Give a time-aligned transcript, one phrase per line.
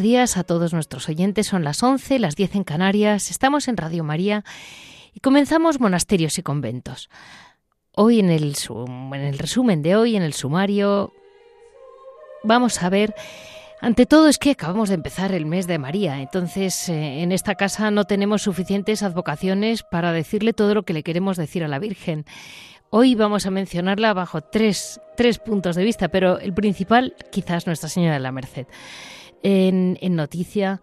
[0.00, 1.48] Buenos días a todos nuestros oyentes.
[1.48, 3.30] Son las 11, las 10 en Canarias.
[3.30, 4.44] Estamos en Radio María
[5.12, 7.10] y comenzamos monasterios y conventos.
[7.94, 8.56] Hoy en el,
[9.12, 11.12] en el resumen de hoy, en el sumario,
[12.42, 13.14] vamos a ver
[13.82, 17.54] ante todo es que acabamos de empezar el mes de María, entonces eh, en esta
[17.54, 21.78] casa no tenemos suficientes advocaciones para decirle todo lo que le queremos decir a la
[21.78, 22.24] Virgen.
[22.88, 27.90] Hoy vamos a mencionarla bajo tres, tres puntos de vista, pero el principal quizás Nuestra
[27.90, 28.66] Señora de la Merced
[29.42, 30.80] en, noticia.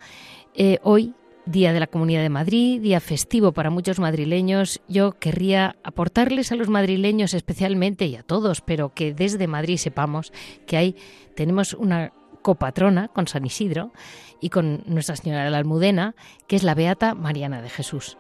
[0.56, 1.14] Eh, hoy,
[1.46, 6.56] Día de la Comunidad de Madrid, día festivo para muchos madrileños, yo querría aportarles a
[6.56, 10.34] los madrileños especialmente y a todos, pero que desde Madrid sepamos
[10.66, 10.96] que hay,
[11.36, 13.94] tenemos una copatrona con San Isidro
[14.42, 16.16] y con Nuestra Señora de la Almudena,
[16.48, 18.18] que es la Beata Mariana de Jesús,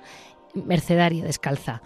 [0.54, 1.82] mercedaria descalza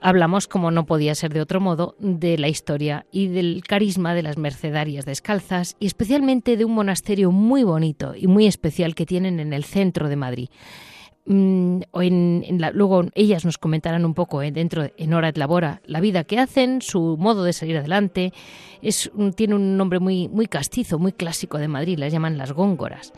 [0.00, 4.22] hablamos, como no podía ser de otro modo, de la historia y del carisma de
[4.22, 9.40] las mercedarias descalzas y especialmente de un monasterio muy bonito y muy especial que tienen
[9.40, 10.48] en el centro de Madrid.
[11.26, 11.82] Mm,
[12.72, 16.38] luego ellas nos comentarán un poco eh, dentro en Hora de Labora la vida que
[16.38, 18.32] hacen, su modo de salir adelante.
[19.36, 23.12] Tiene un nombre muy, muy castizo, muy clásico de Madrid, las llaman las góngoras.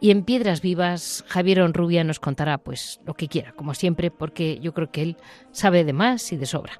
[0.00, 4.58] Y en Piedras Vivas, Javier Onrubia nos contará pues lo que quiera, como siempre, porque
[4.60, 5.16] yo creo que él
[5.52, 6.78] sabe de más y de sobra.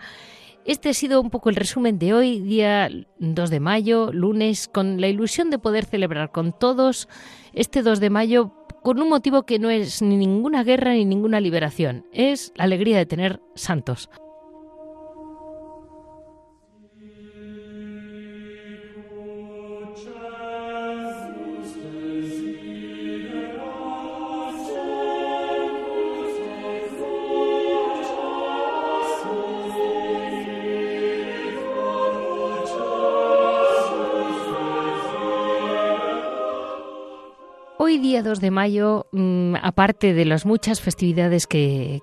[0.66, 2.90] Este ha sido un poco el resumen de hoy, día
[3.20, 7.08] 2 de mayo, lunes, con la ilusión de poder celebrar con todos
[7.52, 11.40] este 2 de mayo con un motivo que no es ni ninguna guerra ni ninguna
[11.40, 14.10] liberación, es la alegría de tener santos.
[38.26, 42.02] 2 de mayo, mm, aparte de las muchas festividades que,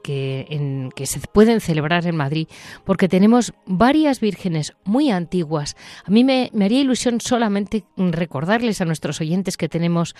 [1.03, 2.47] se pueden celebrar en Madrid,
[2.85, 5.75] porque tenemos varias vírgenes muy antiguas,
[6.05, 10.15] a mí me haría ilusión solamente recordarles a nuestros oyentes que tenemos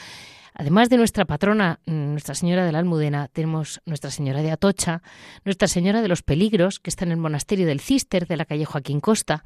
[0.54, 5.02] Además de nuestra patrona, Nuestra Señora de la Almudena, tenemos Nuestra Señora de Atocha,
[5.46, 8.66] Nuestra Señora de los Peligros, que está en el monasterio del Cister de la calle
[8.66, 9.44] Joaquín Costa.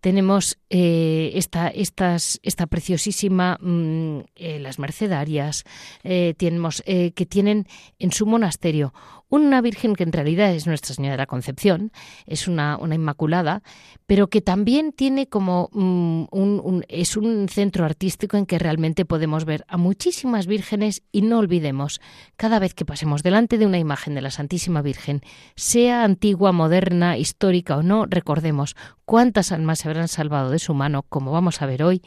[0.00, 5.64] Tenemos eh, esta preciosísima, mm, eh, las Mercedarias,
[6.04, 7.66] eh, tenemos, que tienen
[7.98, 8.92] en su monasterio
[9.32, 11.90] una Virgen que en realidad es Nuestra Señora de la Concepción,
[12.26, 13.62] es una, una Inmaculada,
[14.04, 19.46] pero que también tiene como mm, un, es un centro artístico en que realmente podemos
[19.46, 22.02] ver a muchísimas vírgenes y no olvidemos,
[22.36, 25.22] cada vez que pasemos delante de una imagen de la Santísima Virgen,
[25.56, 28.76] sea antigua, moderna, histórica o no, recordemos
[29.06, 32.02] cuántas almas se habrán salvado de su mano, como vamos a ver hoy,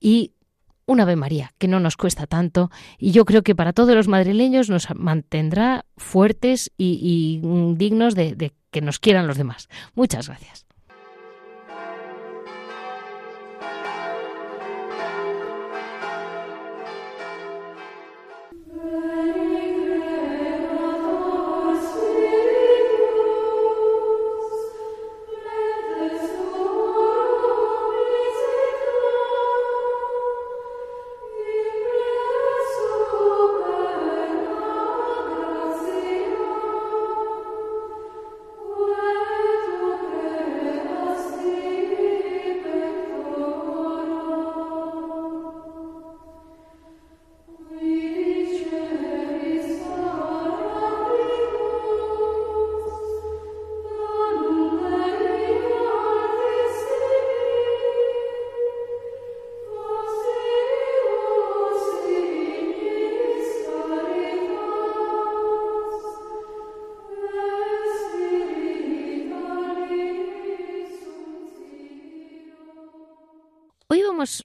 [0.00, 0.33] y
[0.86, 4.08] una Ave María, que no nos cuesta tanto y yo creo que para todos los
[4.08, 9.68] madrileños nos mantendrá fuertes y, mm, dignos de que nos quieran los demás.
[9.94, 10.66] Muchas gracias.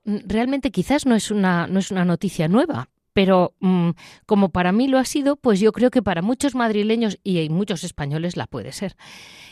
[0.06, 3.92] Realmente quizás no es una, no es una noticia nueva, pero mm,
[4.26, 7.84] como para mí lo ha sido, pues yo creo que para muchos madrileños y muchos
[7.84, 8.96] españoles la puede ser.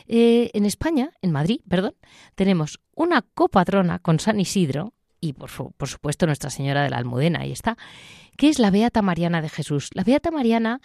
[0.08, 1.96] Eh, en España, en Madrid, perdón,
[2.36, 7.42] tenemos una copatrona con San Isidro, y por, por, supuesto Nuestra Señora de la Almudena,
[7.42, 7.76] ahí está,
[8.38, 9.90] que es la Beata Mariana de Jesús.
[9.94, 10.80] La Beata Mariana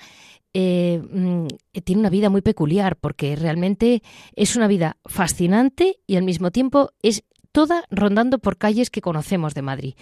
[0.54, 1.46] eh, mm,
[1.84, 4.02] tiene una vida muy peculiar porque realmente
[4.34, 9.54] es una vida fascinante y al mismo tiempo es toda rondando por calles que conocemos
[9.54, 9.94] de Madrid.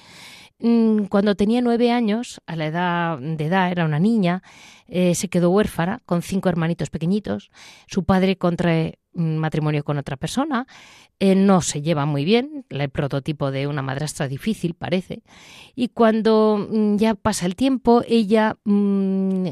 [0.61, 4.43] Mm, cuando tenía nueve años, a la edad de edad, era una niña,
[4.88, 7.50] eh, se quedó huérfana con cinco hermanitos pequeñitos.
[7.87, 10.67] Su padre contrae matrimonio con otra persona,
[11.19, 15.23] eh, no se lleva muy bien, el prototipo de una madrastra difícil parece,
[15.75, 19.47] y cuando mm, ya pasa el tiempo, ella, mm,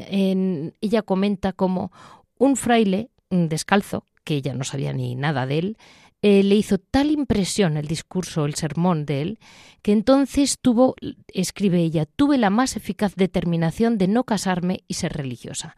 [0.81, 1.91] ella comenta como
[2.37, 5.77] un fraile descalzo, que ella no sabía ni nada de él,
[6.21, 9.39] eh, le hizo tal impresión el discurso, el sermón de él,
[9.81, 10.95] que entonces tuvo,
[11.27, 15.75] escribe ella, tuve la más eficaz determinación de no casarme y ser religiosa.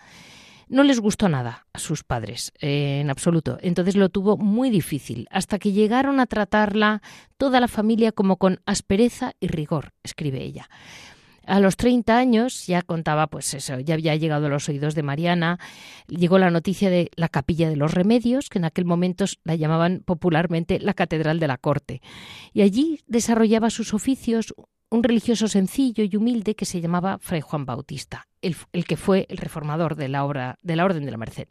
[0.67, 3.57] No les gustó nada a sus padres, eh, en absoluto.
[3.61, 7.01] Entonces lo tuvo muy difícil, hasta que llegaron a tratarla
[7.37, 10.69] toda la familia como con aspereza y rigor, escribe ella.
[11.45, 15.03] A los 30 años ya contaba, pues eso, ya había llegado a los oídos de
[15.03, 15.59] Mariana,
[16.07, 20.03] llegó la noticia de la Capilla de los Remedios, que en aquel momento la llamaban
[20.05, 22.01] popularmente la Catedral de la Corte.
[22.53, 24.53] Y allí desarrollaba sus oficios
[24.91, 28.55] un religioso sencillo y humilde que se llamaba Fray Juan Bautista, el,
[28.85, 31.47] que fue el reformador de la, obra, de la Orden de la Merced.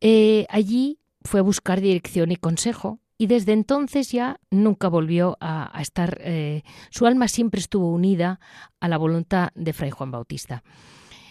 [0.00, 5.80] Eh, allí fue a buscar dirección y consejo y desde entonces ya nunca volvió a,
[5.80, 8.40] estar, eh, su alma siempre estuvo unida
[8.80, 10.64] a la voluntad de Fray Juan Bautista.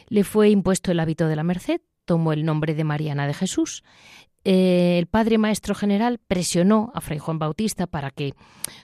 [0.07, 3.83] Le fue impuesto el hábito de la merced, tomó el nombre de Mariana de Jesús.
[4.45, 8.33] Eh, el padre maestro general presionó a Fray Juan Bautista para que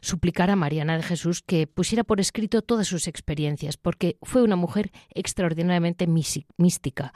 [0.01, 4.55] suplicara a Mariana de Jesús que pusiera por escrito todas sus experiencias, porque fue una
[4.55, 7.13] mujer extraordinariamente mística.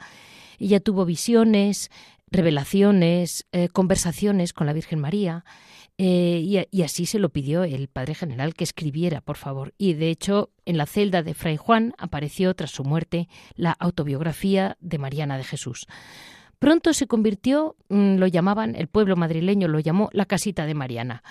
[0.58, 1.90] Ella tuvo visiones,
[2.34, 5.44] revelaciones, eh, conversaciones con la Virgen María.
[5.96, 9.72] Eh, y, así se lo pidió el padre general que escribiera, por favor.
[9.78, 14.76] Y de hecho, en la celda de Fray Juan apareció tras su muerte la autobiografía
[14.80, 15.86] de Mariana de Jesús.
[16.58, 21.22] Pronto se convirtió, mm, lo llamaban, el pueblo madrileño lo llamó la casita de Mariana.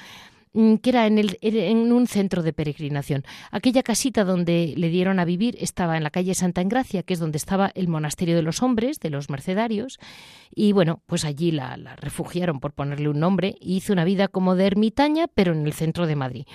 [0.54, 3.24] Mm, que era en, el, en, un centro de peregrinación.
[3.50, 7.20] Aquella casita donde le dieron a vivir estaba en la calle Santa Engracia, que es
[7.20, 10.00] donde estaba el monasterio de los hombres, de los mercedarios,
[10.54, 14.28] y bueno, pues allí la, la refugiaron por ponerle un nombre y hizo una vida
[14.28, 16.46] como de ermitaña, pero en el centro de Madrid.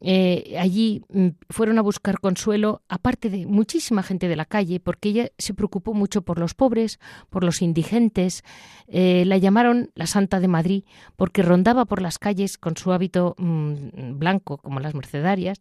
[0.00, 5.08] Eh, allí mm, fueron a buscar consuelo, aparte de muchísima gente de la calle, porque
[5.08, 6.98] ella se preocupó mucho por los pobres,
[7.30, 8.44] por los indigentes.
[8.88, 10.84] Eh, la llamaron la Santa de Madrid
[11.16, 15.58] porque rondaba por las calles con su hábito mm, blanco, como las mercedarias,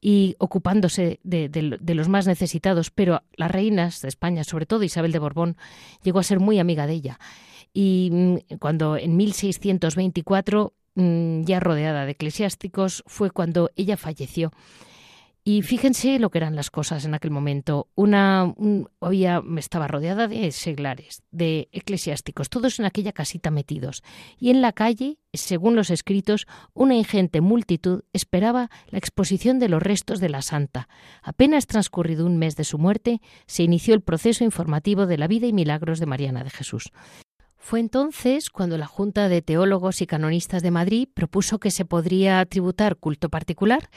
[0.00, 2.90] y ocupándose de, los más necesitados.
[2.90, 5.56] Pero las reinas de España, sobre todo Isabel de Borbón,
[6.02, 7.18] llegó a ser muy amiga de ella.
[7.72, 14.52] Y mm, cuando en 1624 Mm, ya rodeada de eclesiásticos, fue cuando ella falleció.
[15.46, 17.88] Y fíjense lo que eran las cosas en aquel momento.
[17.94, 18.54] Una
[19.00, 24.02] había, estaba rodeada de seglares, de eclesiásticos, todos en aquella casita metidos.
[24.38, 29.82] Y en la calle, según los escritos, una ingente multitud esperaba la exposición de los
[29.82, 30.88] restos de la santa.
[31.22, 35.46] Apenas transcurrido un mes de su muerte, se inició el proceso informativo de la vida
[35.46, 36.90] y milagros de Mariana de Jesús.
[37.64, 42.44] Fue entonces cuando la Junta de Teólogos y Canonistas de Madrid propuso que se podría
[42.44, 43.88] tributar culto particular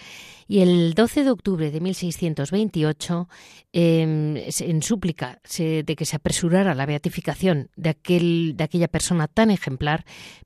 [0.48, 3.28] y el 12 de octubre de 1628,
[3.74, 9.52] em, en súplica de que se apresurara la beatificación de, aquel, de aquella persona tan
[9.52, 10.06] ejemplar,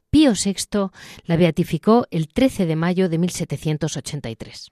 [0.09, 0.89] Pío VI
[1.25, 4.71] la beatificó el 13 de mayo de 1783.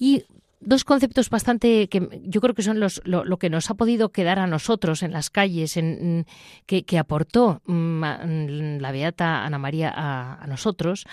[0.00, 0.24] Y
[0.66, 4.38] dos conceptos bastante que yo creo que son los, lo, que nos ha podido quedar
[4.38, 6.26] a nosotros en las calles, en,
[6.66, 11.06] que, aportó mm, mm, la beata Ana María a, nosotros,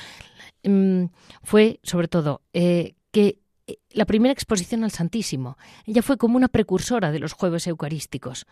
[0.64, 1.06] mm,
[1.44, 5.58] fue sobre todo eh, que eh, la primera exposición al Santísimo.
[5.86, 8.46] Ella fue como una precursora de los jueves eucarísticos.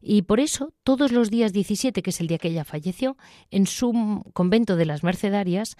[0.00, 3.16] Y por eso, todos los días 17, que es el día que ella falleció,
[3.50, 5.76] en su convento de las Mercedarias,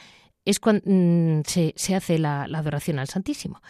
[0.49, 3.61] es cuando mm, se, hace la, adoración al Santísimo.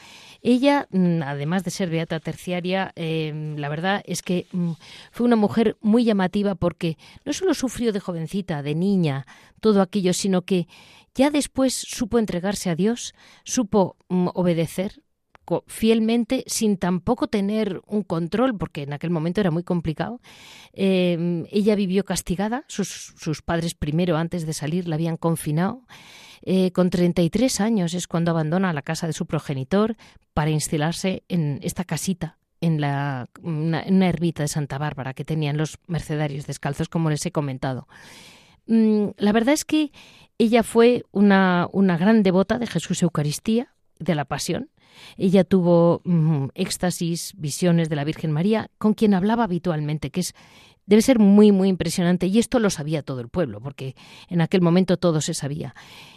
[0.42, 4.72] Ella, mm, además de ser beata terciaria, em, la verdad es que mm,
[5.10, 9.26] fue una mujer muy llamativa porque no solo sufrió de jovencita, de niña,
[9.60, 10.68] todo aquello, sino que
[11.16, 15.02] ya después supo entregarse a Dios, supo obedecer
[15.66, 20.20] fielmente sin tampoco tener un control, porque en aquel momento era muy complicado.
[20.72, 25.82] Em, ella vivió castigada, sus, padres primero, antes de salir, la habían confinado.
[26.42, 29.96] Eh, con 33 años es cuando abandona la casa de su progenitor
[30.34, 35.78] para instalarse en esta casita en, la, una, ermita de Santa Bárbara que tenían los
[35.86, 37.88] mercedarios descalzos, como les he comentado.
[38.66, 39.92] Mm, la verdad es que
[40.38, 44.70] ella fue una, una gran devota de Jesús Eucaristía, de la Pasión.
[45.16, 46.02] Ella tuvo
[46.54, 50.34] éxtasis, visiones de la Virgen María, con quien hablaba habitualmente, que es
[50.88, 52.26] Debe ser muy, muy impresionante.
[52.28, 53.94] Y esto lo sabía todo el pueblo, porque
[54.28, 55.74] en aquel momento todo se sabía.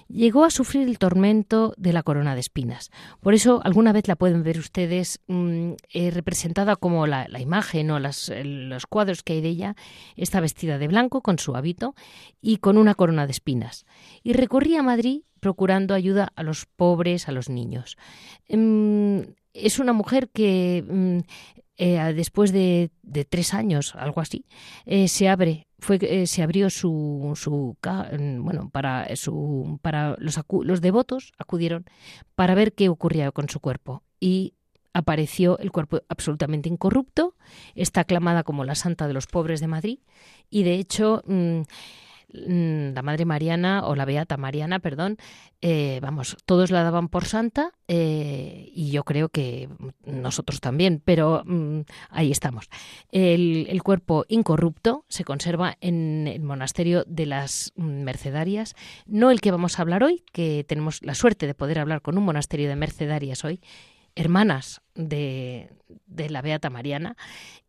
[0.07, 2.89] Llegó a sufrir el tormento de la corona de espinas.
[3.19, 7.99] Por eso alguna vez la pueden ver ustedes mm, eh, representada como la, imagen o
[7.99, 9.75] los cuadros que hay de ella.
[10.15, 11.93] Está vestida de blanco con su hábito
[12.41, 13.85] y con una corona de espinas.
[14.23, 17.97] Y recorría Madrid procurando ayuda a los pobres, a los niños.
[18.47, 19.19] Mm,
[19.53, 21.19] es una mujer que mm,
[21.83, 22.91] eh, después de,
[23.27, 24.45] tres años, algo así,
[24.85, 30.39] eh, se abre, fue, eh, se abrió su, su mm, bueno, para su, para los,
[30.63, 31.85] los devotos acudieron
[32.35, 34.53] para ver qué ocurría con su cuerpo y
[34.93, 37.35] apareció el cuerpo absolutamente incorrupto,
[37.73, 39.99] está aclamada como la santa de los pobres de Madrid
[40.51, 41.61] y de hecho Mm,
[42.33, 45.17] la Madre Mariana o la Beata Mariana, perdón,
[45.61, 49.69] eh, vamos, todos la daban por santa eh, y yo creo que
[50.05, 52.69] nosotros también, pero mm, ahí estamos.
[53.11, 58.75] El, cuerpo incorrupto se conserva en el monasterio de las Mercedarias,
[59.07, 62.17] no el que vamos a hablar hoy, que tenemos la suerte de poder hablar con
[62.17, 63.59] un monasterio de Mercedarias hoy,
[64.15, 65.69] hermanas de,
[66.07, 67.15] la Beata Mariana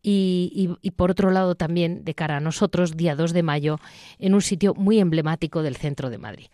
[0.01, 3.79] y, por otro lado también de cara a nosotros, día 2 de mayo,
[4.19, 6.47] en un sitio muy emblemático del centro de Madrid.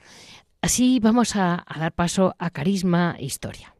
[0.62, 3.74] Así vamos a, dar paso a Carisma e Historia.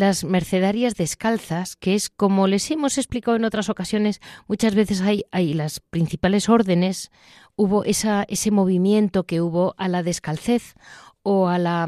[0.00, 5.24] Las mercedarias descalzas, que es como les hemos explicado en otras ocasiones, muchas veces hay,
[5.30, 7.12] hay las principales órdenes,
[7.54, 10.74] hubo esa, ese movimiento que hubo a la descalcez
[11.22, 11.86] o a la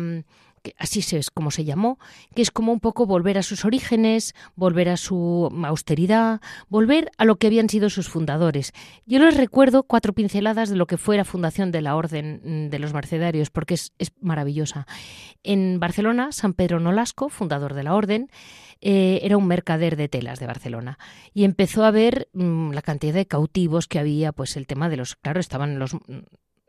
[0.78, 1.98] así es como se llamó,
[2.34, 7.24] que es como un poco volver a sus orígenes, volver a su austeridad, volver a
[7.24, 8.72] lo que habían sido sus fundadores.
[9.06, 12.70] Yo les recuerdo cuatro pinceladas de lo que fue la fundación de la Orden mm,
[12.70, 14.86] de los Mercedarios, porque es, maravillosa.
[15.42, 18.30] En Barcelona, San Pedro Nolasco, fundador de la Orden,
[18.80, 20.98] eh, era un mercader de telas de Barcelona
[21.32, 24.96] y empezó a ver mm, la cantidad de cautivos que había, pues el tema de
[24.96, 25.96] los, claro, estaban los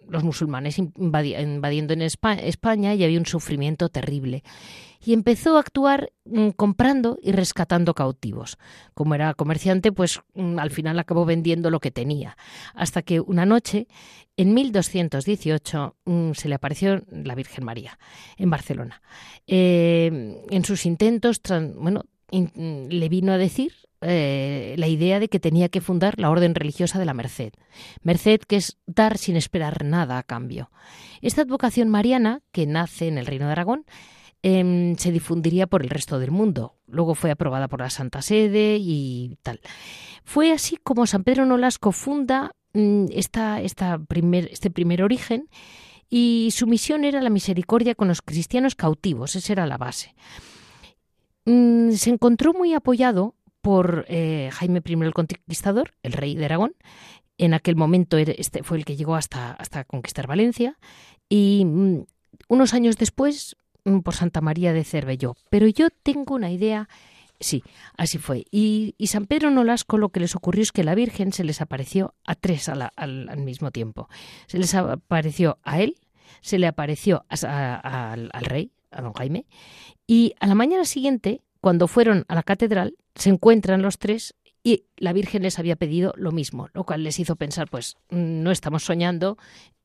[0.10, 4.43] los musulmanes invadiendo en España y había un sufrimiento terrible.
[5.05, 8.57] Y empezó a actuar mm, comprando y rescatando cautivos.
[8.93, 12.38] Como era comerciante, pues mm, al final acabó vendiendo lo que tenía.
[12.74, 13.88] Hasta que una noche,
[14.38, 18.00] en 1218, mm, se le apareció la Virgen María
[18.38, 19.01] en Barcelona.
[19.45, 21.41] Eh, en sus intentos,
[21.75, 26.55] bueno, le vino a decir eh, la idea de que tenía que fundar la orden
[26.55, 27.53] religiosa de la Merced.
[28.01, 30.69] Merced que es dar sin esperar nada a cambio.
[31.22, 33.86] Esta advocación mariana, que nace en el Reino de Aragón,
[34.41, 36.75] em, se difundiría por el resto del mundo.
[36.88, 39.62] Luego fue aprobada por la Santa Sede y tal.
[40.24, 45.50] Fue así como San Pedro Nolasco funda mm, esta, este primer origen
[46.10, 50.13] y su misión era la misericordia con los cristianos cautivos, esa era la base.
[51.45, 56.75] Mm, se encontró muy apoyado por eh, Jaime I el Conquistador, el rey de Aragón.
[57.38, 60.77] En aquel momento este fue el que llegó hasta, conquistar Valencia
[61.29, 62.03] y mm,
[62.50, 63.55] unos años después
[63.86, 65.38] mm, por Santa María de Cervelló.
[65.50, 66.89] Pero yo tengo una idea,
[67.39, 67.63] sí,
[67.96, 68.43] así fue.
[68.51, 72.15] Y, San Pedro Nolasco lo que les ocurrió es que la Virgen se les apareció
[72.25, 74.10] a tres al, al, mismo tiempo.
[74.48, 75.96] Se les apareció a él,
[76.41, 79.46] se le apareció al rey, a don Jaime,
[80.05, 84.84] y a la mañana siguiente cuando fueron a la catedral, se encuentran los tres y
[84.98, 88.84] la Virgen les había pedido lo mismo, lo cual les hizo pensar, pues no estamos
[88.84, 89.38] soñando,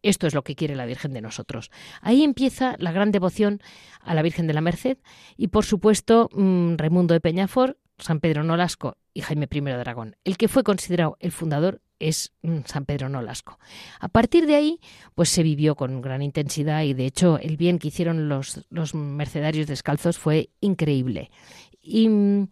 [0.02, 1.70] esto es lo que quiere la Virgen de nosotros.
[2.00, 3.60] Ahí empieza la gran devoción
[4.00, 4.98] a la Virgen de la Merced
[5.36, 10.16] y, por supuesto, mm, Raimundo de Peñafort, San Pedro Nolasco y Jaime I de Aragón.
[10.24, 13.58] El que fue considerado el fundador es mm, San Pedro Nolasco.
[14.00, 14.80] A partir de ahí,
[15.14, 18.94] pues se vivió con gran intensidad y de hecho el bien que hicieron los, los
[18.94, 21.30] mercedarios descalzos fue increíble.
[21.88, 22.48] Y mm,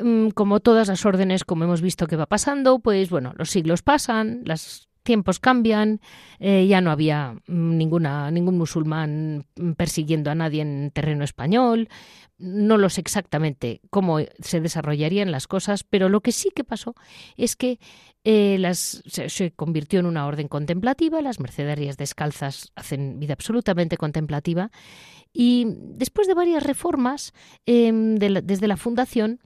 [0.00, 3.82] mm, como todas las órdenes, como hemos visto que va pasando, pues bueno, los siglos
[3.82, 6.02] pasan, las tiempos cambian,
[6.38, 9.46] eh, ya no había mm, ningún musulmán
[9.78, 11.88] persiguiendo a nadie en terreno español.
[12.36, 16.94] No lo sé exactamente cómo se desarrollarían las cosas, pero lo que sí que pasó
[17.38, 17.78] es que
[18.24, 24.72] eh, se, convirtió en una orden contemplativa, las mercedarias descalzas hacen vida absolutamente contemplativa
[25.32, 27.32] y después de varias reformas
[27.66, 29.38] em, desde la fundación,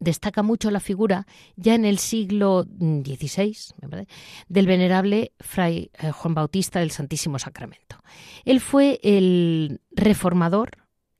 [0.00, 1.26] destaca mucho la figura
[1.56, 3.56] ya en el siglo XVI
[4.48, 8.02] del venerable fray eh, Juan Bautista del Santísimo Sacramento.
[8.44, 10.70] Él fue el reformador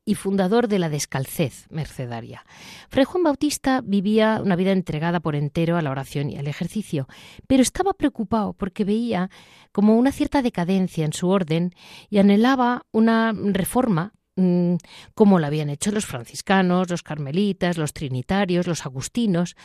[0.08, 2.46] y fundador de la descalcez mercedaria.
[2.88, 7.06] Fray Juan Bautista vivía una vida entregada por entero a la oración y al ejercicio,
[7.46, 9.28] pero estaba preocupado porque veía
[9.70, 11.74] como una cierta decadencia en su orden
[12.08, 14.76] y anhelaba una reforma Mm,
[15.16, 19.56] como lo habían hecho los franciscanos, los carmelitas, los trinitarios, los agustinos,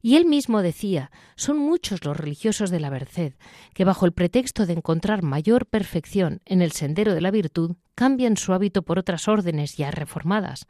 [0.00, 3.34] y él mismo decía, son muchos los religiosos de la Merced,
[3.74, 8.36] que bajo el pretexto de encontrar mayor perfección en el sendero de la virtud, cambian
[8.36, 10.66] su hábito por otras órdenes ya reformadas.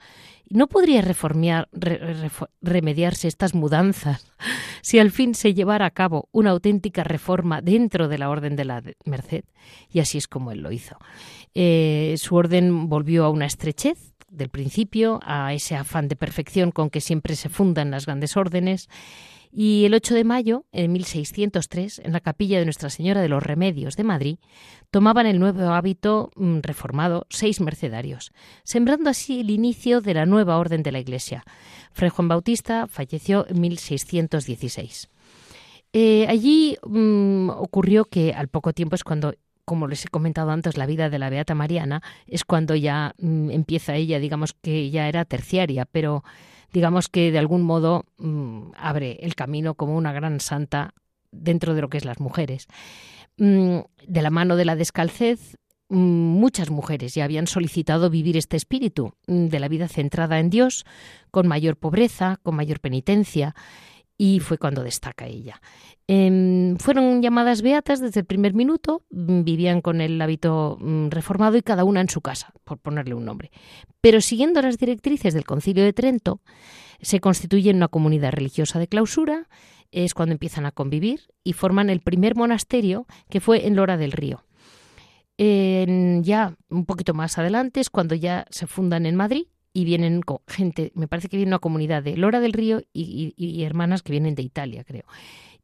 [0.49, 1.03] ¿No podría
[2.61, 4.27] remediarse estas mudanzas
[4.83, 8.65] si al fin se llevara a cabo una auténtica reforma dentro de la orden de
[8.65, 9.45] la Merced?
[9.91, 10.99] Y así es como él lo hizo.
[11.55, 16.91] Eh, su orden volvió a una estrechez del principio, a ese afán de perfección con
[16.91, 18.89] que siempre se fundan las grandes órdenes.
[19.55, 23.43] Y el 8 de mayo, en 1603, en la capilla de Nuestra Señora de los
[23.43, 24.39] Remedios de Madrid,
[24.91, 28.33] tomaban el nuevo hábito mm, reformado seis mercedarios,
[28.65, 31.45] sembrando así el inicio de la nueva orden de la Iglesia.
[31.93, 35.11] Fray Juan Bautista falleció en 1616.
[35.93, 39.35] Eh, allí mm, ocurrió que al poco tiempo es cuando
[39.67, 43.51] como les he comentado antes, la vida de la Beata Mariana es cuando ya mm,
[43.51, 46.25] empieza ella, digamos que ya era terciaria, pero
[46.73, 50.95] digamos que de algún modo mm, abre el camino como una gran santa
[51.31, 52.67] dentro de lo que es las mujeres.
[53.37, 55.57] Mm, de la mano de la descalcez,
[55.89, 60.87] muchas mujeres ya habían solicitado vivir este espíritu de la vida centrada en Dios,
[61.31, 63.55] con mayor pobreza, con mayor penitencia,
[64.17, 65.61] y fue cuando destaca ella.
[66.07, 71.57] Em, fueron llamadas beatas desde el primer minuto, mm, vivían con el hábito mm, reformado
[71.57, 73.51] y cada una en su casa, por ponerle un nombre.
[74.01, 76.41] Pero siguiendo las directrices del Concilio de Trento,
[77.01, 79.49] se constituyen una comunidad religiosa de clausura,
[79.91, 84.13] es cuando empiezan a convivir y forman el primer monasterio que fue en Lora del
[84.13, 84.45] Río.
[85.39, 90.39] ya un poquito más adelante es cuando ya se fundan en Madrid y vienen con
[90.47, 94.35] gente, me parece que viene una comunidad de Lora del Río y hermanas que vienen
[94.35, 95.05] de Italia, creo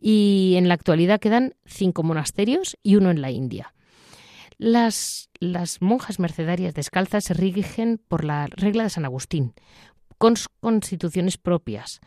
[0.01, 3.75] y en la actualidad quedan cinco monasterios y uno en la India.
[4.57, 9.55] Las, las monjas mercedarias descalzas se rigen por la regla de San Agustín,
[10.19, 12.01] con constituciones propias,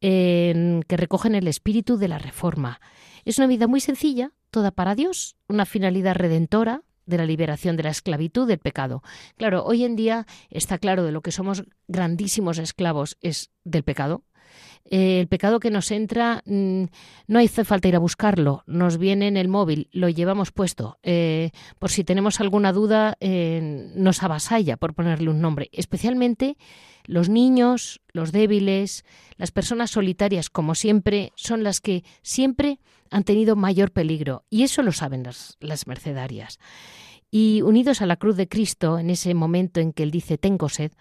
[0.00, 2.80] que recogen el espíritu de la reforma.
[3.24, 7.82] Es una vida muy sencilla, toda para Dios, una finalidad redentora de la liberación de
[7.84, 9.02] la esclavitud del pecado.
[9.36, 14.22] Claro, hoy en día está claro de lo que somos grandísimos esclavos es del pecado,
[14.90, 16.84] eh, el pecado que nos entra mm,
[17.26, 20.98] no hace falta ir a buscarlo, nos viene en el móvil, lo llevamos puesto.
[21.02, 25.68] Eh, por si tenemos alguna duda, eh, nos avasalla, por ponerle un nombre.
[25.72, 26.56] Especialmente
[27.04, 29.04] los niños, los débiles,
[29.36, 34.44] las personas solitarias, como siempre, son las que siempre han tenido mayor peligro.
[34.50, 36.58] Y eso lo saben las, las mercedarias
[37.30, 40.68] y unidos a la cruz de Cristo en ese momento en que él dice tengo
[40.68, 40.92] sed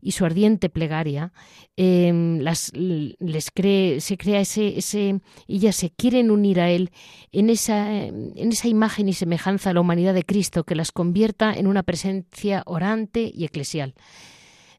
[0.00, 1.32] y su ardiente plegaria
[1.76, 6.90] em, las, les cree, se crea ese, ese ellas se quieren unir a él
[7.30, 11.52] en esa, en esa imagen y semejanza a la humanidad de Cristo que las convierta
[11.54, 13.94] en una presencia orante y eclesial.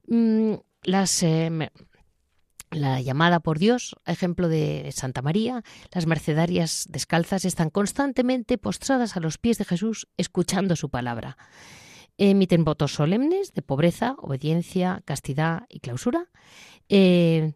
[0.08, 1.68] Mm, las em,
[2.72, 9.20] la llamada por Dios, ejemplo de Santa María, las mercedarias descalzas están constantemente postradas a
[9.20, 11.38] los pies de Jesús escuchando su palabra.
[12.18, 16.30] Emiten votos solemnes de pobreza, obediencia, castidad y clausura.
[16.90, 17.54] Eh,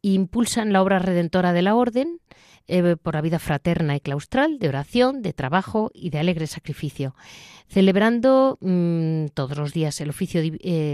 [0.00, 2.20] impulsan la obra redentora de la orden
[2.68, 7.14] eh, por la vida fraterna y claustral, de oración, de trabajo y de alegre sacrificio,
[7.68, 10.04] celebrando mm, todos los días eh,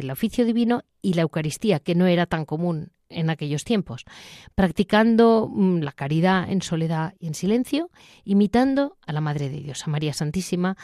[0.01, 4.05] el oficio divino y la Eucaristía, que no era tan común en aquellos tiempos,
[4.55, 7.90] practicando mm, la caridad en soledad y en silencio,
[8.25, 10.77] imitando a la Madre de Dios, a María Santísima,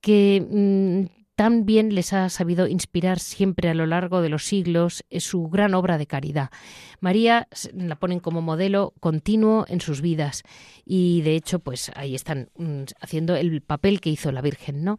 [0.00, 5.04] que mm, tan bien les ha sabido inspirar siempre a lo largo de los siglos
[5.20, 6.50] su gran obra de caridad.
[6.98, 10.42] María la ponen como modelo continuo en sus vidas
[10.84, 14.98] y de hecho pues ahí están mm, haciendo el papel que hizo la Virgen, ¿no?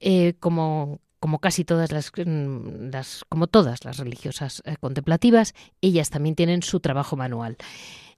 [0.00, 2.90] Eh, como como casi todas las, mm,
[3.28, 7.56] como todas las religiosas eh, contemplativas, ellas también tienen su trabajo manual.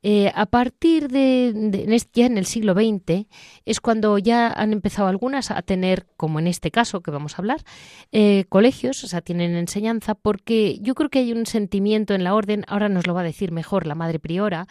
[0.03, 3.27] Eh, a partir de, ya en el siglo XX
[3.67, 7.39] es cuando ya han empezado algunas a tener, como en este caso que vamos a
[7.39, 7.63] hablar,
[8.11, 12.35] eh, colegios, o sea, tienen enseñanza, porque yo creo que hay un sentimiento en la
[12.35, 14.67] orden, ahora nos lo va a decir mejor la madre priora,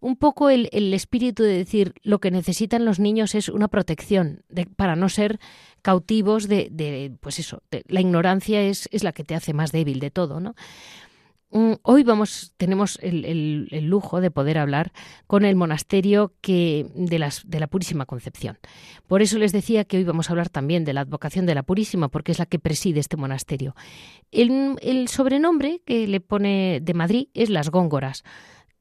[0.00, 4.44] un poco el, espíritu de decir lo que necesitan los niños es una protección
[4.76, 5.40] para no ser
[5.82, 9.98] cautivos de, de pues eso, la ignorancia es, es la que te hace más débil
[9.98, 10.54] de todo, ¿no?
[11.50, 14.92] Mm, hoy vamos, tenemos el, lujo de poder hablar
[15.26, 18.58] con el monasterio que, de, las, de, la Purísima Concepción.
[19.06, 21.62] Por eso les decía que hoy vamos a hablar también de la advocación de la
[21.62, 23.74] Purísima, porque es la que preside este monasterio.
[24.30, 28.24] El, sobrenombre que le pone de Madrid es Las Góngoras.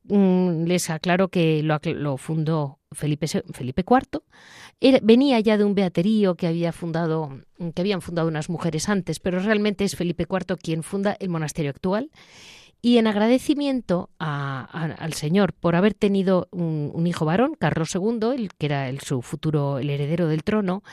[0.09, 4.21] Mm, les aclaro que lo, fundó Felipe, Felipe IV.
[5.01, 7.41] venía ya de un beaterío que había fundado,
[7.75, 11.71] que habían fundado unas mujeres antes, pero realmente es Felipe IV quien funda el monasterio
[11.71, 12.09] actual
[12.81, 18.67] y en agradecimiento al Señor por haber tenido un, hijo varón, Carlos II, el que
[18.67, 20.83] era su futuro el heredero del trono,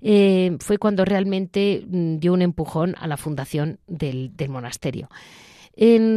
[0.00, 5.08] eh, fue cuando realmente mm, dio un empujón a la fundación del, monasterio.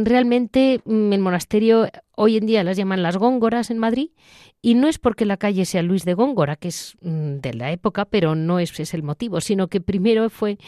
[0.04, 4.10] Realmente mm, el monasterio hoy en día las llaman las Góngoras en Madrid
[4.60, 7.72] y no es porque la calle sea Luis de Góngora, que es mm, de la
[7.72, 10.58] época, pero no es, es el motivo, sino que primero fue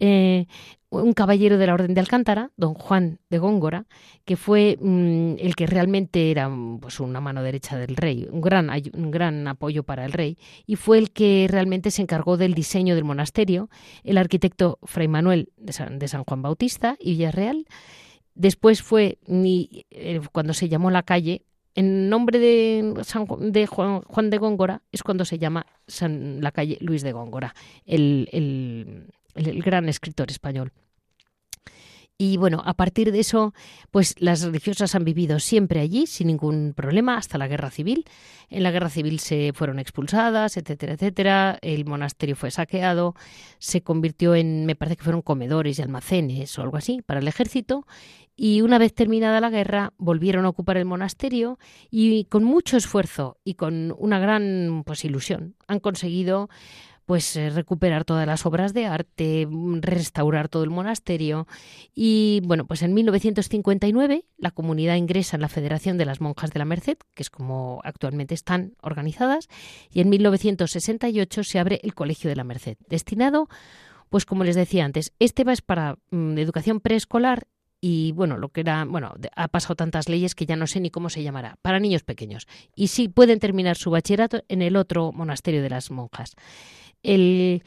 [0.00, 0.46] eh,
[0.90, 3.86] un caballero de la Orden de Alcántara, don Juan de Góngora,
[4.24, 8.70] que fue mm, el que realmente era pues, una mano derecha del rey, un gran,
[8.94, 12.94] un gran apoyo para el rey, y fue el que realmente se encargó del diseño
[12.94, 13.70] del monasterio,
[14.04, 17.66] el arquitecto Fray Manuel de San, Juan Bautista y Villarreal.
[18.36, 22.94] Después fue, eh, cuando se llamó la calle, en nombre de,
[23.40, 25.66] de Juan, de Góngora, es cuando se llama
[26.00, 27.54] la calle Luis de Góngora,
[27.86, 28.28] el,
[29.34, 30.72] el, gran escritor español.
[32.18, 33.52] Y bueno, a partir de eso,
[33.90, 38.06] pues las religiosas han vivido siempre allí sin ningún problema hasta la guerra civil.
[38.48, 41.58] En la guerra civil se fueron expulsadas, etcétera, etcétera.
[41.60, 43.14] El monasterio fue saqueado,
[43.58, 47.28] se convirtió en, me parece que fueron comedores y almacenes o algo así para el
[47.28, 47.86] ejército.
[48.34, 51.58] Y una vez terminada la guerra, volvieron a ocupar el monasterio
[51.90, 56.48] y con mucho esfuerzo y con una gran pues, ilusión han conseguido
[57.06, 61.46] pues eh, recuperar todas las obras de arte, mm, restaurar todo el monasterio
[61.94, 66.58] y bueno, pues en 1959 la comunidad ingresa en la Federación de las Monjas de
[66.58, 69.48] la Merced, que es como actualmente están organizadas,
[69.90, 73.48] y en 1968 se abre el Colegio de la Merced, destinado
[74.10, 77.46] pues como les decía antes, este va es para mm, educación preescolar
[77.80, 80.90] y bueno, lo que era, bueno, ha pasado tantas leyes que ya no sé ni
[80.90, 82.48] cómo se llamará, para niños pequeños.
[82.74, 86.34] Y sí pueden terminar su bachillerato en el otro monasterio de las monjas.
[87.06, 87.62] El,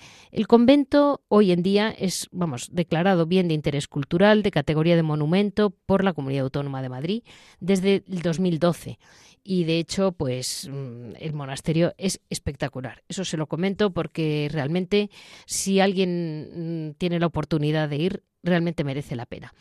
[0.48, 5.70] convento hoy en día es, vamos, declarado bien de interés cultural, de categoría de monumento
[5.70, 7.24] por la Comunidad Autónoma de Madrid
[7.62, 9.00] desde el 2012
[9.42, 13.04] y de hecho pues mm, el monasterio es espectacular.
[13.08, 15.10] Eso se lo comento porque realmente
[15.46, 19.54] si alguien mm, tiene la oportunidad de ir realmente merece la pena.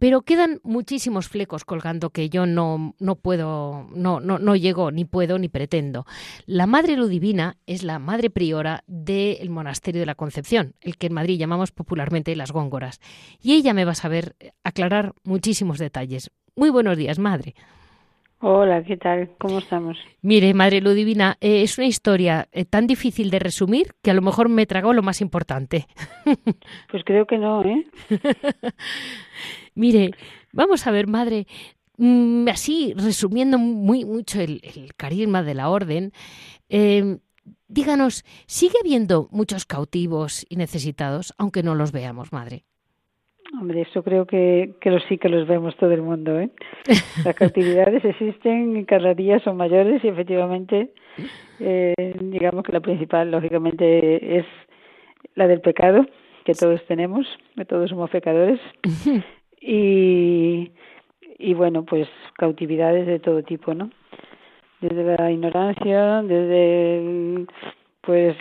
[0.00, 5.04] Pero quedan muchísimos flecos colgando que yo no, no puedo, no, no, no llego, ni
[5.04, 6.06] puedo, ni pretendo.
[6.46, 11.12] La Madre Ludivina es la madre priora del Monasterio de la Concepción, el que en
[11.12, 12.98] Madrid llamamos popularmente las Góngoras.
[13.42, 16.30] Y ella me va a saber aclarar muchísimos detalles.
[16.56, 17.54] Muy buenos días, madre.
[18.42, 19.28] Hola, ¿qué tal?
[19.38, 19.98] ¿Cómo estamos?
[20.22, 24.22] Mire, Madre Ludivina, eh, es una historia eh, tan difícil de resumir que a lo
[24.22, 25.86] mejor me trago lo más importante.
[26.90, 27.86] Pues creo que no, ¿eh?
[29.80, 30.10] Mire,
[30.52, 31.46] vamos a ver, madre,
[31.96, 34.60] mm, así resumiendo muy mucho el,
[34.98, 36.12] carisma de la orden,
[36.68, 37.20] em,
[37.66, 42.64] díganos, ¿sigue habiendo muchos cautivos y necesitados, aunque no los veamos, madre?
[43.58, 46.38] Hombre, eso creo que, que sí que los vemos todo el mundo.
[46.38, 46.50] ¿eh?
[47.24, 50.92] Las cautividades existen, cada día son mayores y efectivamente,
[51.58, 54.46] eh, digamos que la principal, lógicamente, es
[55.36, 56.04] la del pecado,
[56.44, 58.60] que todos tenemos, que todos somos pecadores.
[59.60, 60.72] y,
[61.38, 63.90] y bueno, pues cautividades de todo tipo, ¿no?
[64.80, 67.46] Desde la ignorancia, desde
[68.00, 68.36] pues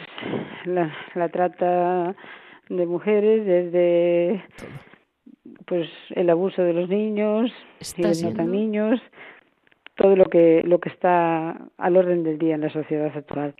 [0.66, 2.16] la, la trata
[2.70, 4.44] de mujeres, desde
[5.66, 7.52] pues el abuso de los niños,
[7.82, 9.02] si no niños,
[9.96, 13.54] todo lo que lo que está al orden del día en la sociedad actual.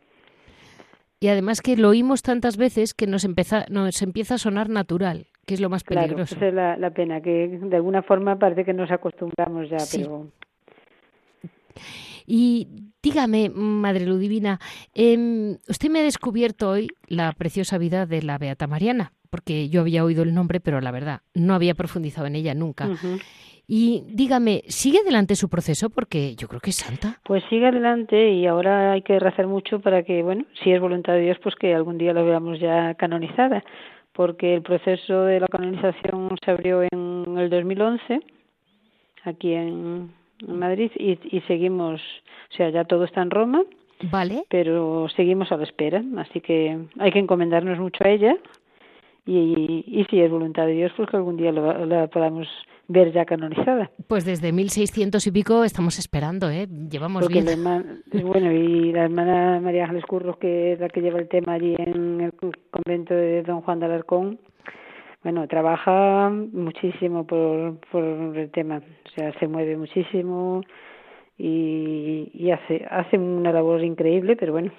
[1.20, 5.26] Y además que lo oímos tantas veces que nos empieza, nos empieza a sonar natural
[5.50, 6.36] que es lo más peligroso.
[6.36, 10.28] Claro, esa es la, pena, que de alguna forma parece que nos acostumbramos ya, pero...
[12.24, 12.68] Y
[13.02, 14.60] dígame, Madre Ludivina,
[14.94, 19.80] eh, usted me ha descubierto hoy la preciosa vida de la Beata Mariana, porque yo
[19.80, 22.88] había oído el nombre, pero la verdad, no había profundizado en ella nunca.
[23.72, 25.90] Y dígame, ¿sigue adelante su proceso?
[25.90, 27.20] Porque yo creo que es santa.
[27.22, 31.12] Pues sigue adelante y ahora hay que rezar mucho para que, bueno, si es voluntad
[31.12, 33.62] de Dios, pues que algún día la veamos ya canonizada,
[34.12, 38.20] porque el proceso de la canonización se abrió en el 2011
[39.22, 40.10] aquí en,
[40.48, 42.00] Madrid y, y seguimos,
[42.50, 43.62] o sea, ya todo está en Roma.
[44.02, 44.46] Vale.
[44.48, 48.36] Pero seguimos a la espera, así que hay que encomendarnos mucho a ella
[49.26, 52.48] y, y si es voluntad de Dios, pues que algún día la podamos
[52.90, 53.90] ver ya canonizada.
[54.08, 56.66] Pues desde 1600 y pico estamos esperando, ¿eh?
[56.66, 58.02] Llevamos Porque bien.
[58.26, 61.76] bueno, y la hermana María Ángeles Curros, que es la que lleva el tema allí
[61.78, 62.32] en el
[62.70, 64.40] convento de Don Juan de Alarcón,
[65.22, 68.02] bueno, trabaja muchísimo por, por
[68.36, 70.62] el tema, o sea, se mueve muchísimo
[71.38, 74.72] y, y hace, hace una labor increíble, pero bueno,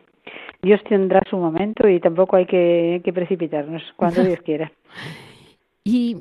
[0.62, 4.70] Dios tendrá su momento y tampoco hay que, que precipitarnos cuando Dios quiera.
[5.84, 6.18] Y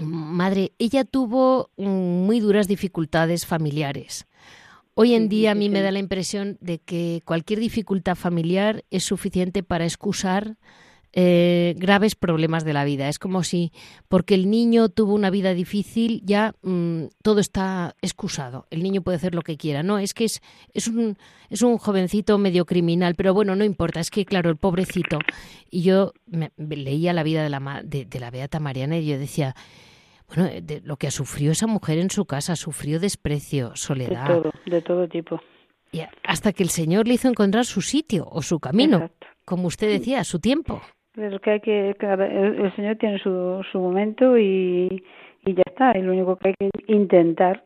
[0.00, 4.26] Madre, ella tuvo muy duras dificultades familiares.
[4.94, 9.04] Hoy en día a mí me da la impresión de que cualquier dificultad familiar es
[9.04, 10.56] suficiente para excusar
[11.18, 13.08] eh, graves problemas de la vida.
[13.08, 13.72] Es como si,
[14.08, 18.66] porque el niño tuvo una vida difícil, ya mm, todo está excusado.
[18.70, 19.82] El niño puede hacer lo que quiera.
[19.82, 20.42] No, es que es,
[20.74, 21.16] es, un,
[21.48, 24.00] es un jovencito medio criminal, pero bueno, no importa.
[24.00, 25.18] Es que, claro, el pobrecito.
[25.70, 26.12] Y yo
[26.58, 29.54] leía la vida de la, de, de la Beata Mariana y yo decía,
[30.28, 34.28] bueno, eh, de lo que sufrió esa mujer en su casa, sufrió desprecio, soledad.
[34.28, 35.40] De todo, de todo tipo.
[35.92, 39.10] Y hasta que el Señor le hizo encontrar su sitio o su camino,
[39.44, 40.82] como usted decía, su tiempo.
[41.14, 45.02] Pero que hay que, el, Señor tiene su, su momento y,
[45.46, 45.96] y ya está.
[45.96, 47.62] Y lo único que hay que intentar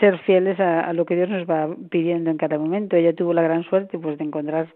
[0.00, 2.96] ser fieles a, lo que Dios nos va pidiendo en cada momento.
[2.96, 4.74] Ella tuvo la gran suerte pues de encontrar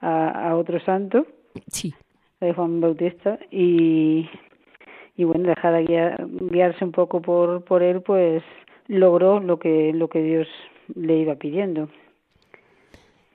[0.00, 1.26] a, a otro santo,
[1.68, 1.94] sí.
[2.40, 4.28] de Juan Bautista, y,
[5.16, 8.42] y bueno, dejada guiar, guiarse un poco por, por él, pues
[8.88, 10.48] logró lo que, lo que Dios
[10.94, 11.88] le iba pidiendo.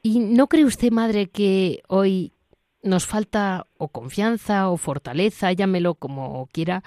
[0.01, 2.31] ¿Y no cree usted, madre, que hoy
[2.83, 6.81] nos falta o confianza o fortaleza, llámelo como quiera,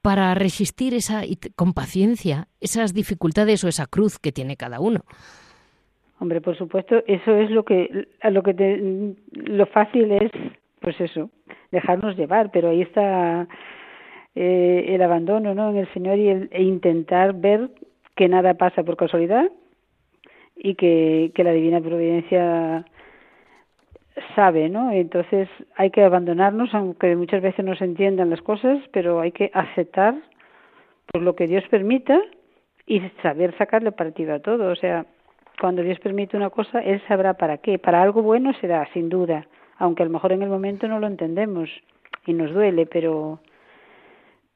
[0.00, 1.22] para resistir esa
[1.56, 5.00] con paciencia esas dificultades o esa cruz que tiene cada uno?
[6.20, 10.30] Hombre, por supuesto, eso es lo que a lo que te, lo fácil es
[10.80, 11.30] pues eso,
[11.72, 13.48] dejarnos llevar, pero ahí está
[14.38, 15.70] eh, el abandono ¿no?
[15.70, 17.70] en el Señor y el, e intentar ver
[18.14, 19.50] que nada pasa por casualidad
[20.54, 22.84] y que, la divina providencia
[24.34, 24.92] sabe, ¿no?
[24.92, 29.50] Entonces hay que abandonarnos, aunque muchas veces no se entiendan las cosas, pero hay que
[29.54, 30.14] aceptar
[31.10, 32.20] por lo que Dios permita
[32.86, 34.70] y saber sacarle partido a todo.
[34.70, 35.06] O sea,
[35.58, 37.78] cuando Dios permite una cosa, Él sabrá para qué.
[37.78, 39.46] Para algo bueno será, sin duda,
[39.78, 41.70] aunque a lo mejor en el momento no lo entendemos
[42.26, 43.40] y nos duele, pero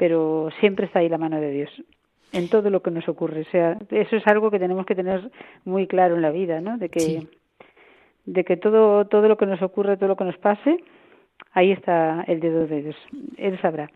[0.00, 1.68] pero siempre está ahí la mano de Dios
[2.32, 3.42] en todo lo que nos ocurre.
[3.42, 5.30] O sea, eso es algo que tenemos que tener
[5.66, 6.78] muy claro en la vida, ¿no?
[6.78, 7.26] De que,
[8.24, 10.82] de que todo, todo lo que nos ocurre, todo lo que nos pase,
[11.52, 12.96] ahí está el dedo de Dios.
[13.36, 13.90] Él sabrá.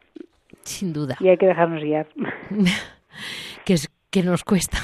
[0.61, 1.17] Sin duda.
[1.21, 2.07] Y hay que dejarnos guiar.
[3.65, 4.77] que, es, que nos cuesta.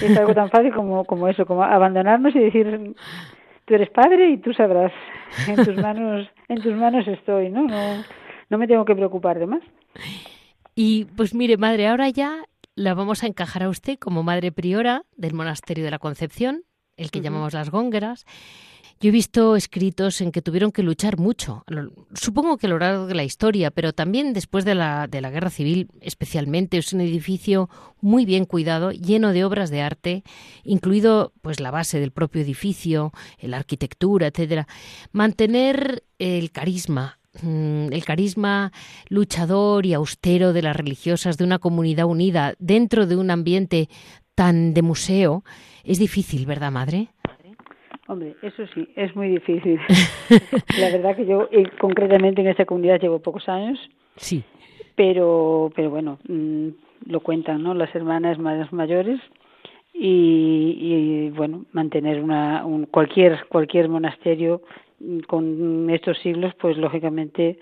[0.00, 2.94] Es algo tan fácil como, como eso, como abandonarnos y decir,
[3.66, 4.92] tú eres padre y tú sabrás.
[5.46, 7.66] En tus manos, en tus manos estoy, ¿no?
[7.66, 8.02] No,
[8.48, 9.62] no me tengo que preocupar de más.
[10.74, 15.04] Y pues mire, madre, ahora ya la vamos a encajar a usted como madre priora
[15.16, 16.64] del Monasterio de la Concepción,
[16.96, 18.26] el que llamamos las Góngeras.
[19.00, 21.64] Yo he visto escritos en que tuvieron que luchar mucho,
[22.14, 25.30] supongo que a lo largo de la historia, pero también después de la, de la
[25.30, 26.78] Guerra Civil especialmente.
[26.78, 27.68] Es un edificio
[28.00, 30.22] muy bien cuidado, lleno de obras de arte,
[30.62, 34.68] incluido pues la base del propio edificio, la arquitectura, etcétera.
[35.12, 38.72] Mantener el carisma, el carisma
[39.08, 43.88] luchador y austero de las religiosas de una comunidad unida dentro de un ambiente
[44.34, 45.42] tan de museo
[45.84, 47.08] es difícil, ¿verdad, madre?
[48.06, 49.80] Hombre, eso sí, es muy difícil.
[50.78, 53.78] la verdad que yo eh, concretamente en esta comunidad llevo pocos años.
[54.16, 54.44] Sí.
[54.94, 56.68] Pero, pero bueno, mm,
[57.06, 57.72] lo cuentan, ¿no?
[57.74, 59.20] Las hermanas más mayores
[59.94, 64.62] y, y bueno, mantener una un, cualquier cualquier monasterio
[65.26, 67.58] con estos siglos, pues lógicamente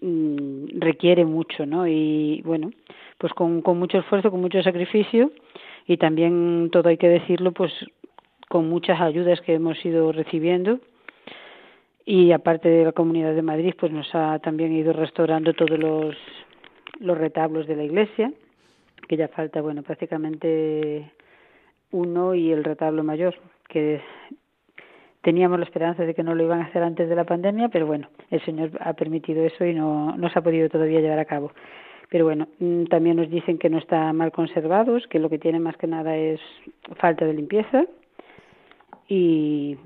[0.00, 1.86] mm, requiere mucho, ¿no?
[1.86, 2.70] Y bueno,
[3.18, 5.30] pues con, con mucho esfuerzo, con mucho sacrificio
[5.86, 7.72] y también todo hay que decirlo, pues
[8.48, 10.80] con muchas ayudas que hemos ido recibiendo
[12.04, 16.16] y aparte de la Comunidad de Madrid, pues nos ha también ido restaurando todos los
[17.00, 18.32] los retablos de la iglesia,
[19.08, 21.10] que ya falta, bueno, prácticamente
[21.90, 23.34] uno y el retablo mayor,
[23.68, 24.00] que
[25.26, 27.84] teníamos la esperanza de que no lo iban a hacer antes de la pandemia, pero
[27.84, 31.24] bueno, el Señor ha permitido eso y no, no se ha podido todavía llevar a
[31.24, 31.50] cabo.
[32.10, 35.64] Pero bueno, mm, también nos dicen que no está mal conservados, que lo que tienen
[35.64, 36.38] más que nada es
[36.94, 37.86] falta de limpieza
[39.08, 39.76] y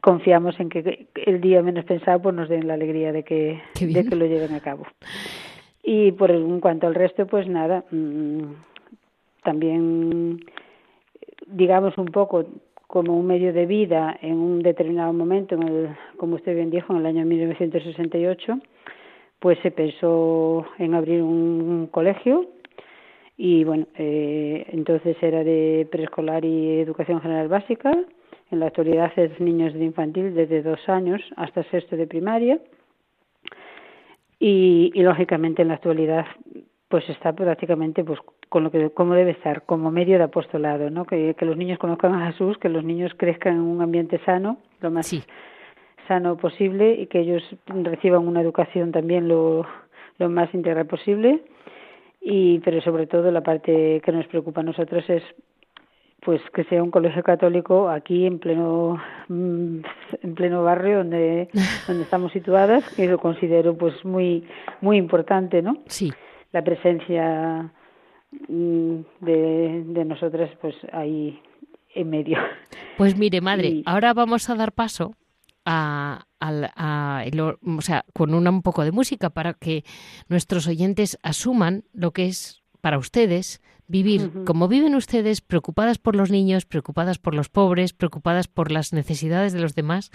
[0.00, 4.06] confiamos en que el día menos pensado pues nos den la alegría de que, de
[4.06, 4.86] que lo lleven a cabo.
[5.82, 8.54] Y por en cuanto al resto, pues nada, mm,
[9.42, 10.40] también
[11.46, 12.46] digamos un poco
[12.88, 16.92] como un medio de vida en un determinado momento, en el, como usted bien dijo,
[16.92, 18.58] en el año 1968,
[19.38, 22.46] pues se pensó en abrir un, colegio
[23.36, 27.92] y bueno, eh, entonces era de preescolar y educación general básica.
[28.50, 32.58] En la actualidad es niños de infantil desde dos años hasta sexto de primaria.
[34.40, 36.24] Y, y lógicamente en la actualidad
[36.88, 41.04] pues está prácticamente pues con lo que como debe estar como medio de apostolado no
[41.04, 44.58] que, que los niños conozcan a Jesús que los niños crezcan en un ambiente sano
[44.80, 45.06] lo más
[46.08, 49.66] sano posible y que ellos reciban una educación también lo,
[50.18, 51.42] lo más integral posible.
[52.20, 55.22] Y pero sobre todo la parte que nos preocupa a nosotros es
[56.20, 59.78] pues que sea un colegio católico aquí en pleno mm,
[60.22, 61.48] en pleno barrio donde
[61.86, 64.44] donde estamos situadas que lo considero pues muy
[64.80, 66.12] muy importante no sí
[66.52, 67.72] la presencia
[68.48, 71.40] mm, de, de nosotras pues ahí
[71.94, 72.38] en medio.
[72.96, 75.14] Pues mire madre ahora vamos a dar paso
[75.64, 77.24] a, a,
[77.76, 79.84] o sea, con una, un poco de música para que
[80.28, 86.30] nuestros oyentes asuman lo que es para ustedes vivir como viven ustedes, preocupadas por los
[86.30, 90.10] niños, preocupadas por los pobres, preocupadas por las necesidades de los demás,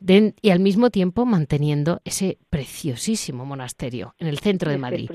[0.00, 5.10] y al mismo tiempo manteniendo ese preciosísimo monasterio en el centro de Madrid.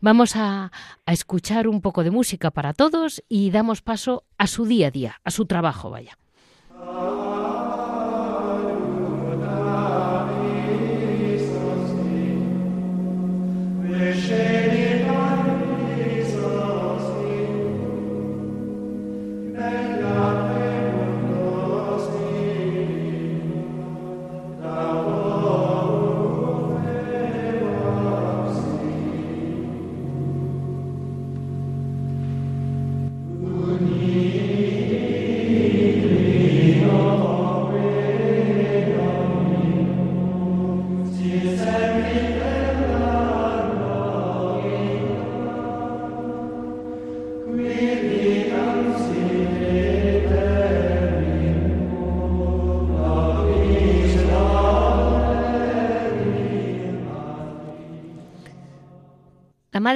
[0.00, 0.70] Vamos a,
[1.06, 4.90] a escuchar un poco de música para todos y damos paso a su día a
[4.90, 6.16] día, a su trabajo, vaya.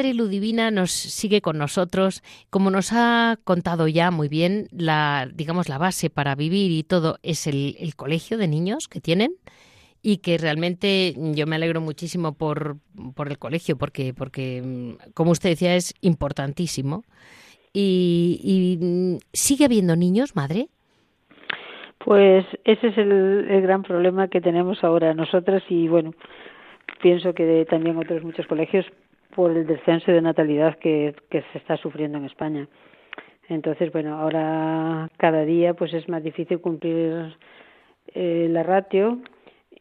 [0.02, 5.68] Madre Ludivina nos sigue con nosotros, como nos ha contado ya muy bien, la digamos
[5.68, 9.30] la base para vivir y todo es el, colegio de niños que tienen
[10.02, 12.78] y que realmente yo me alegro muchísimo por,
[13.14, 17.04] por el colegio porque porque mm, como usted decía es importantísimo
[17.72, 20.66] y, mm, sigue habiendo niños, madre.
[22.04, 26.12] Pues ese es el, el gran problema que tenemos ahora nosotras y bueno
[27.00, 28.84] pienso que también otros muchos colegios
[29.35, 32.68] por el descenso de natalidad que, que se está sufriendo en España.
[33.49, 37.37] Entonces, bueno, ahora cada día pues es más difícil cumplir
[38.14, 39.18] eh, la ratio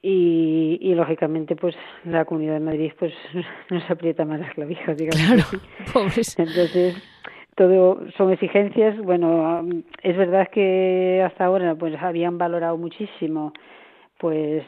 [0.02, 3.14] y, y lógicamente pues la Comunidad de Madrid pues
[3.70, 5.26] nos aprieta más las clavijas, digamos.
[5.26, 6.38] Claro, pobres.
[6.38, 6.96] Entonces,
[7.56, 8.98] todo son exigencias.
[8.98, 9.64] Bueno,
[10.02, 13.54] es verdad que hasta ahora pues habían valorado muchísimo
[14.18, 14.64] pues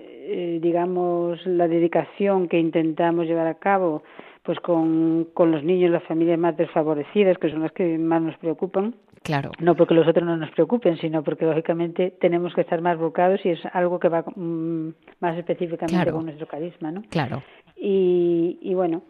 [0.00, 4.02] eh, digamos, la dedicación que intentamos llevar a cabo
[4.42, 8.36] pues con, con los niños, las familias más desfavorecidas, que son las que más nos
[8.38, 8.94] preocupan.
[9.22, 9.50] Claro.
[9.58, 13.44] No porque los otros no nos preocupen, sino porque lógicamente tenemos que estar más volcados
[13.44, 14.88] y es algo que va mm,
[15.20, 17.02] más específicamente con nuestro carisma, ¿no?
[17.10, 17.42] Claro.
[17.76, 19.02] Y, y bueno,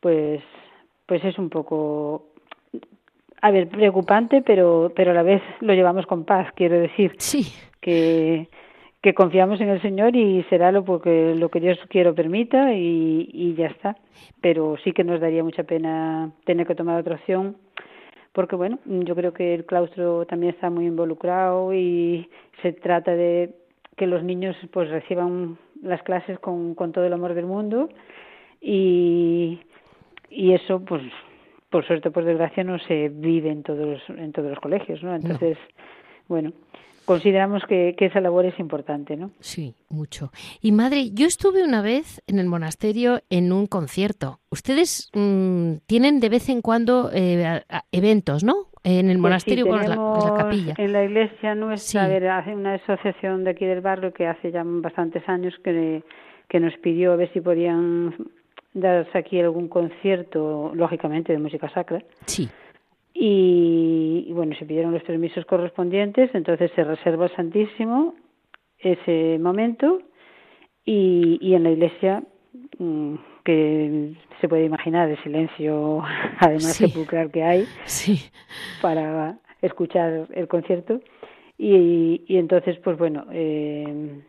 [0.00, 0.40] pues,
[1.04, 2.28] pues es un poco
[3.40, 7.12] a ver, preocupante, pero, pero a la vez lo llevamos con paz, quiero decir.
[7.18, 7.46] Sí.
[7.80, 8.48] Que,
[9.02, 13.28] que confiamos en el Señor y será lo porque lo que Dios quiero permita y,
[13.32, 13.96] y ya está.
[14.40, 17.56] Pero sí que nos daría mucha pena tener que tomar otra opción
[18.38, 22.30] porque bueno, yo creo que el claustro también está muy involucrado y
[22.62, 23.54] se trata de
[23.96, 27.88] que los niños pues reciban las clases con, con todo el amor del mundo
[28.60, 29.58] y,
[30.30, 31.02] y eso pues
[31.68, 35.16] por suerte por desgracia no se vive en todos en todos los colegios, ¿no?
[35.16, 35.58] Entonces
[36.28, 36.52] bueno,
[37.08, 39.30] consideramos que, esa labor es importante, ¿no?
[39.40, 40.30] Sí, mucho.
[40.60, 44.40] Y madre, yo estuve una vez en el monasterio en un concierto.
[44.50, 48.66] Ustedes mm, tienen de vez en cuando eh, eventos, ¿no?
[48.84, 50.74] En el pues monasterio, sí, la, la, capilla.
[50.76, 55.26] En la iglesia nuestra, hace una asociación de aquí del barrio que hace ya bastantes
[55.30, 56.02] años que,
[56.46, 58.14] que nos pidió a ver si podían
[58.74, 62.02] darse aquí algún concierto, lógicamente de música sacra.
[62.26, 62.50] Sí
[63.14, 68.14] y, bueno, se pidieron los permisos correspondientes, entonces se reserva el Santísimo
[68.78, 70.00] ese momento
[70.84, 72.22] y, y en la iglesia
[72.78, 76.02] mm, que se puede imaginar el silencio
[76.38, 77.64] además sepulcral que hay
[78.80, 81.00] para escuchar el concierto.
[81.60, 84.22] Y, y entonces pues bueno eh,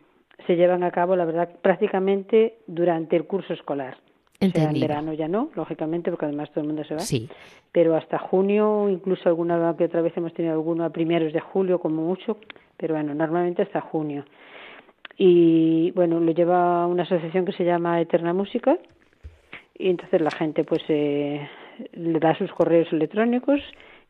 [0.48, 3.98] se llevan a cabo la verdad prácticamente durante el curso escolar
[4.40, 7.00] en verano ya no, lógicamente, porque además todo el mundo se va.
[7.00, 7.28] Sí.
[7.72, 11.78] Pero hasta junio, incluso alguna que otra vez hemos tenido alguno a primeros de julio,
[11.78, 12.38] como mucho,
[12.76, 14.24] pero bueno, normalmente hasta junio.
[15.16, 18.78] Y bueno, lo lleva una asociación que se llama Eterna Música,
[19.76, 21.46] y entonces la gente pues eh,
[21.92, 23.60] le da sus correos electrónicos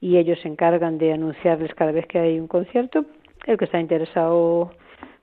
[0.00, 3.04] y ellos se encargan de anunciarles cada vez que hay un concierto.
[3.46, 4.72] El que está interesado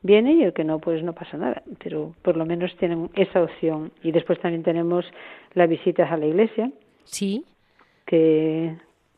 [0.01, 1.63] viene y el que no, pues no pasa nada.
[1.83, 3.91] Pero por lo menos tienen esa opción.
[4.03, 5.05] Y después también tenemos
[5.53, 6.71] las visitas a la iglesia.
[7.03, 7.45] Sí.
[8.05, 8.75] Que,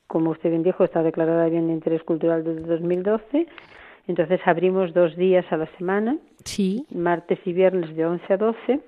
[0.07, 3.47] como usted bien dijo, está declarada bien de interés cultural desde 2012.
[4.07, 6.17] Entonces abrimos dos días a la semana.
[6.43, 6.85] Sí.
[6.93, 8.79] Martes y viernes de 11 a 12.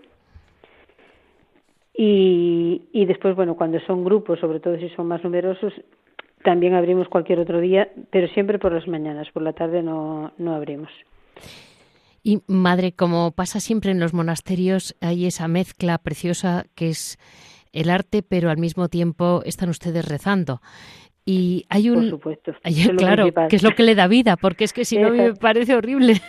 [1.93, 5.73] Y, y después, bueno, cuando son grupos, sobre todo si son más numerosos,
[6.43, 10.55] también abrimos cualquier otro día, pero siempre por las mañanas, por la tarde no, no
[10.55, 10.89] abrimos.
[12.23, 17.17] Y madre, como pasa siempre en los monasterios, hay esa mezcla preciosa que es
[17.71, 20.61] el arte, pero al mismo tiempo están ustedes rezando.
[21.25, 22.01] Y hay un.
[22.01, 22.53] Por supuesto.
[22.97, 25.75] claro, que es lo que le da vida, porque es que si no me parece
[25.75, 26.21] horrible.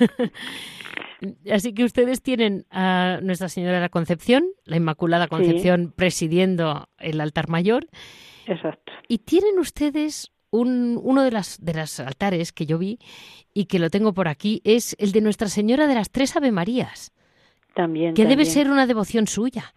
[1.50, 7.20] Así que ustedes tienen a Nuestra Señora de la Concepción, la Inmaculada Concepción, presidiendo el
[7.20, 7.86] altar mayor.
[8.46, 8.92] Exacto.
[9.08, 12.98] Y tienen ustedes un, uno de los de las altares que yo vi
[13.54, 16.52] y que lo tengo por aquí es el de Nuestra Señora de las Tres Ave
[16.52, 17.12] Marías.
[17.74, 18.14] También.
[18.14, 19.74] Que debe ser una devoción suya.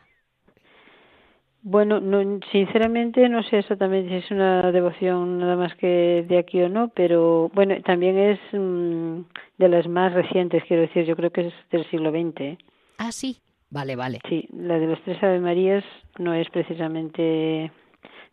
[1.62, 6.62] Bueno, no, sinceramente no sé exactamente si es una devoción nada más que de aquí
[6.62, 9.22] o no, pero bueno, también es mm,
[9.58, 12.42] de las más recientes, quiero decir, yo creo que es del siglo XX.
[12.42, 12.58] ¿eh?
[12.98, 14.20] Ah, sí, vale, vale.
[14.30, 15.84] Sí, la de las tres Ave Marías
[16.18, 17.72] no es precisamente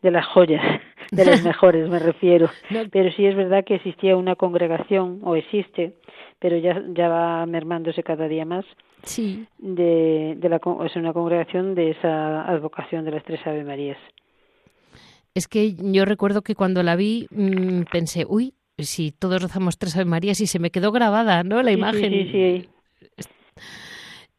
[0.03, 0.62] de las joyas,
[1.11, 2.49] de las mejores me refiero.
[2.92, 5.94] Pero sí es verdad que existía una congregación, o existe,
[6.38, 8.64] pero ya, ya va mermándose cada día más.
[9.03, 9.47] Sí.
[9.59, 13.99] De, de la, es una congregación de esa advocación de las tres Ave Marías.
[15.34, 19.97] Es que yo recuerdo que cuando la vi mm, pensé, uy, si todos rezamos tres
[19.97, 21.62] Ave Marías y se me quedó grabada, ¿no?
[21.62, 22.11] La imagen.
[22.11, 22.68] Sí, sí,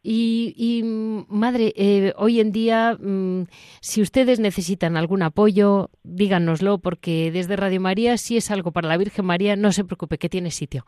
[0.09, 3.43] y, mm, madre, eh, hoy en día, mm,
[3.81, 8.95] si ustedes necesitan algún apoyo, díganoslo, porque desde Radio María, si es algo para la
[8.95, 10.85] Virgen María, no se preocupe, que tiene sitio.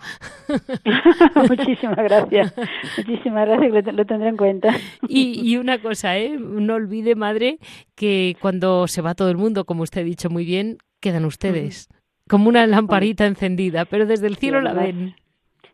[1.49, 2.53] Muchísimas gracias.
[2.97, 4.73] Muchísimas gracias, lo, tendré en cuenta.
[5.09, 6.37] Y, una cosa, ¿eh?
[6.39, 7.59] no olvide, madre,
[7.95, 11.89] que cuando se va todo el mundo, como usted ha dicho muy bien, quedan ustedes.
[12.29, 15.15] Como una lamparita encendida, pero desde el cielo la ven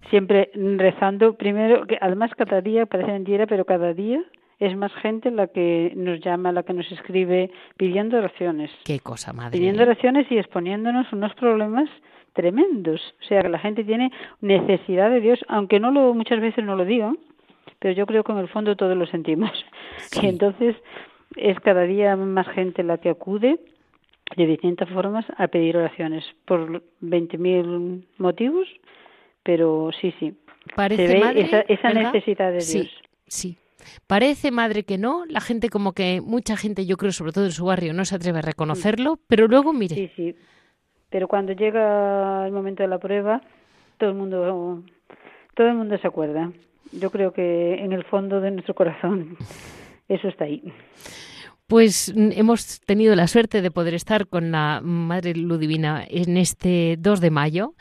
[0.09, 4.23] siempre rezando primero que además cada día parece mentira pero cada día
[4.59, 8.71] es más gente la que nos llama la que nos escribe pidiendo oraciones.
[8.85, 11.89] Qué cosa madre pidiendo oraciones y exponiéndonos unos problemas
[12.33, 13.01] tremendos.
[13.21, 16.75] O sea que la gente tiene necesidad de Dios aunque no lo muchas veces no
[16.75, 17.17] lo digan
[17.79, 19.51] pero yo creo que en el fondo todos lo sentimos.
[20.21, 20.75] Y entonces
[21.35, 23.59] es cada día más gente la que acude
[24.35, 28.67] de distintas formas a pedir oraciones por 20.000 motivos
[29.45, 30.33] pero sí, sí.
[30.75, 32.65] Parece Se ve madre, esa, necesidad de Dios.
[32.65, 32.89] Sí,
[33.27, 33.57] sí.
[34.07, 37.51] Parece madre que no, la gente como que mucha gente, yo creo, sobre todo en
[37.51, 39.95] su barrio, no se atreve a reconocerlo, pero luego mire.
[39.95, 40.35] Sí, sí.
[41.11, 43.41] Pero cuando llega el momento de la prueba,
[43.99, 44.83] todo el mundo
[45.53, 46.51] todo el mundo se acuerda.
[46.91, 49.37] Yo creo que en el fondo de nuestro corazón
[50.09, 50.63] eso está ahí.
[51.67, 56.95] Pues mm, hemos tenido la suerte de poder estar con la Madre Ludivina en este
[56.97, 57.75] 2 de mayo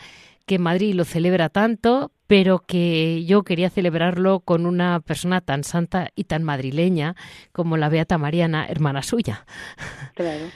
[0.47, 6.09] que Madrid lo celebra tanto, pero que yo quería celebrarlo con una persona tan santa
[6.14, 7.14] y tan madrileña
[7.53, 9.47] como la Beata Mariana, hermana suya.
[10.14, 10.47] Claro.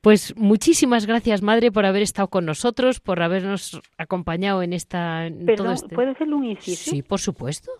[0.00, 5.26] Pues muchísimas gracias, madre, por haber estado con nosotros, por habernos acompañado en esta.
[5.26, 5.94] En todo este...
[5.94, 6.90] ¿Puedo hacerle un inciso?
[6.90, 7.72] Sí, por supuesto.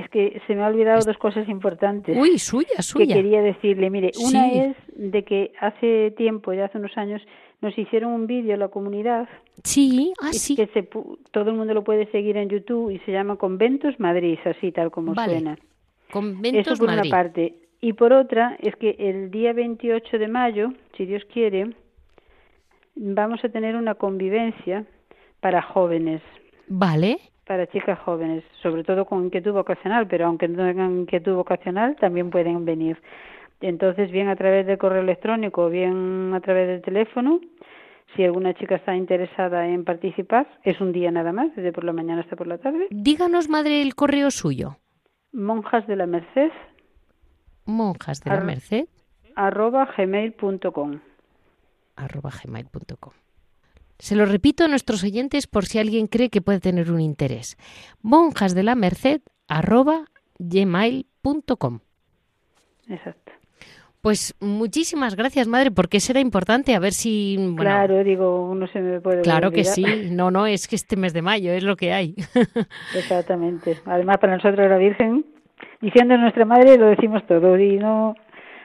[0.00, 2.16] es que se me ha olvidado dos cosas importantes.
[2.16, 3.06] Uy, suya, suya.
[3.06, 7.22] Que quería decirle, mire, una es de que hace tiempo, ya hace unos años,
[7.60, 9.28] nos hicieron un vídeo en la comunidad.
[9.64, 10.56] Sí, ah, sí.
[10.56, 10.82] Que se,
[11.30, 14.90] todo el mundo lo puede seguir en YouTube y se llama Conventos Madrid, así tal
[14.90, 15.58] como suena.
[16.10, 17.10] Conventos Eso por Madrid.
[17.10, 17.54] una parte.
[17.80, 21.70] Y por otra, es que el día 28 de mayo, si Dios quiere,
[22.94, 24.84] vamos a tener una convivencia
[25.40, 26.20] para jóvenes.
[26.68, 27.18] Vale.
[27.46, 32.30] Para chicas jóvenes, sobre todo con inquietud vocacional, pero aunque no tengan inquietud vocacional, también
[32.30, 32.98] pueden venir.
[33.60, 37.40] Entonces, bien a través del correo electrónico, bien a través del teléfono,
[38.16, 41.92] si alguna chica está interesada en participar, es un día nada más, desde por la
[41.92, 42.88] mañana hasta por la tarde.
[42.90, 44.78] Díganos, madre, el correo suyo.
[45.32, 46.50] Monjas de la Merced.
[47.66, 48.88] Monjas de la Merced.
[49.36, 51.00] Arroba gmail.com.
[51.96, 53.12] Arroba gmail.com.
[53.98, 57.58] Se lo repito a nuestros oyentes por si alguien cree que puede tener un interés.
[58.00, 60.06] Monjas de la Merced arroba
[60.38, 61.80] gmail.com.
[62.88, 63.32] Exacto.
[64.02, 67.36] Pues muchísimas gracias, madre, porque será importante a ver si.
[67.36, 69.20] Bueno, claro, digo, uno se me puede.
[69.20, 69.64] Claro olvidar.
[69.64, 69.84] que sí.
[70.10, 72.14] No, no, es que este mes de mayo es lo que hay.
[72.96, 73.78] Exactamente.
[73.84, 75.26] Además, para nosotros la Virgen,
[75.82, 78.14] diciendo nuestra madre, lo decimos todo y no.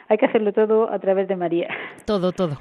[0.07, 1.67] Hay que hacerlo todo a través de María.
[2.05, 2.57] Todo, todo.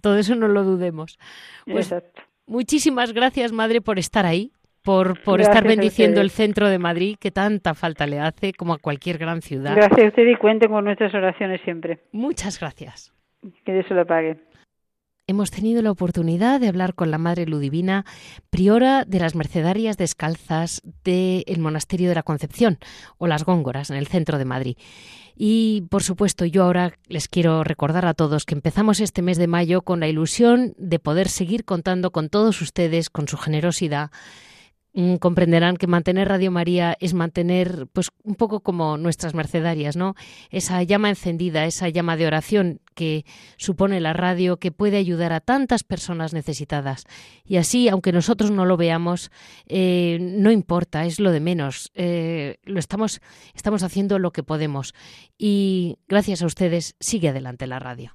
[0.00, 1.18] Todo eso no lo dudemos.
[1.66, 2.22] Pues Exacto.
[2.46, 4.52] muchísimas gracias, madre, por estar ahí,
[4.84, 8.78] por, por estar bendiciendo el centro de Madrid, que tanta falta le hace, como a
[8.78, 9.74] cualquier gran ciudad.
[9.74, 12.00] Gracias a usted y cuente con nuestras oraciones siempre.
[12.12, 13.12] Muchas gracias.
[13.64, 14.36] Que Dios se lo pague.
[15.26, 18.04] Hemos tenido la oportunidad de hablar con la Madre Ludivina,
[18.50, 22.78] priora de las Mercedarias Descalzas del Monasterio de la Concepción,
[23.16, 24.76] o las Góngoras, en el centro de Madrid.
[25.34, 29.46] Y, por supuesto, yo ahora les quiero recordar a todos que empezamos este mes de
[29.46, 34.10] mayo con la ilusión de poder seguir contando con todos ustedes, con su generosidad,
[35.18, 40.14] comprenderán que mantener Radio María es mantener, pues, un poco como nuestras mercedarias, ¿no?
[40.50, 43.24] Esa llama encendida, esa llama de oración que
[43.56, 47.04] supone la radio, que puede ayudar a tantas personas necesitadas.
[47.44, 49.32] Y así, aunque nosotros no lo veamos,
[49.66, 51.90] eh, no importa, es lo de menos.
[51.94, 53.20] Eh, lo estamos,
[53.54, 54.94] estamos haciendo lo que podemos.
[55.36, 58.14] Y gracias a ustedes, sigue adelante la radio.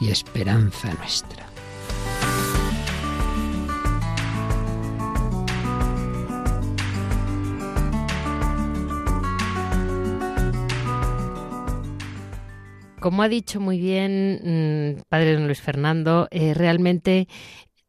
[0.00, 1.46] y esperanza nuestra.
[13.00, 17.28] Como ha dicho muy bien mmm, Padre Luis Fernando, eh, realmente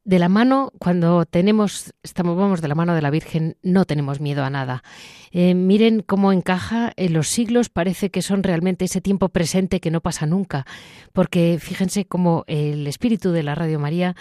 [0.03, 4.19] de la mano, cuando tenemos, estamos, vamos de la mano de la Virgen, no tenemos
[4.19, 4.83] miedo a nada.
[5.31, 9.91] Eh, miren cómo encaja en los siglos, parece que son realmente ese tiempo presente que
[9.91, 10.65] no pasa nunca,
[11.13, 14.15] porque fíjense cómo el espíritu de la Radio María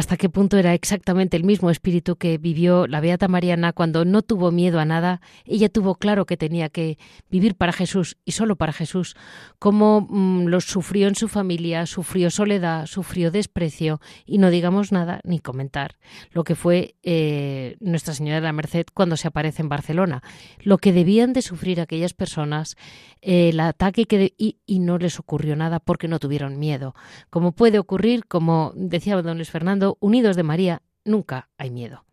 [0.00, 4.22] hasta qué punto era exactamente el mismo espíritu que vivió la Beata Mariana cuando no
[4.22, 5.20] tuvo miedo a nada.
[5.44, 6.96] Ella tuvo claro que tenía que
[7.30, 9.14] vivir para Jesús y solo para Jesús,
[9.58, 15.20] como mm, lo sufrió en su familia, sufrió soledad, sufrió desprecio y no digamos nada
[15.22, 15.98] ni comentar
[16.32, 20.22] lo que fue eh, Nuestra Señora de la Merced cuando se aparece en Barcelona.
[20.62, 22.76] Lo que debían de sufrir aquellas personas,
[23.20, 26.94] eh, el ataque que y, y no les ocurrió nada porque no tuvieron miedo.
[27.28, 32.04] Como puede ocurrir, como decía don Luis Fernando, unidos de María, nunca hay miedo.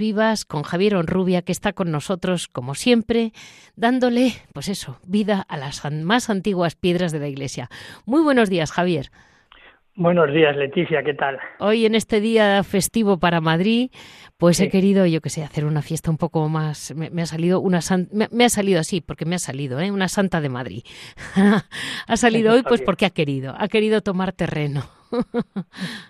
[0.00, 3.32] Vivas con Javier Onrubia, que está con nosotros, como siempre,
[3.76, 7.68] dándole, pues eso, vida a las más antiguas piedras de la Iglesia.
[8.06, 9.10] Muy buenos días, Javier.
[9.96, 11.38] Buenos días, Leticia, ¿qué tal?
[11.58, 13.90] Hoy en este día festivo para Madrid,
[14.38, 16.94] pues he querido, yo que sé, hacer una fiesta un poco más.
[16.94, 17.80] Me, ha salido una
[18.10, 19.90] me, ha salido así, porque me ha salido, ¿eh?
[19.90, 20.82] Una santa de Madrid.
[22.06, 24.84] ha salido hoy, pues porque ha querido, ha querido tomar terreno.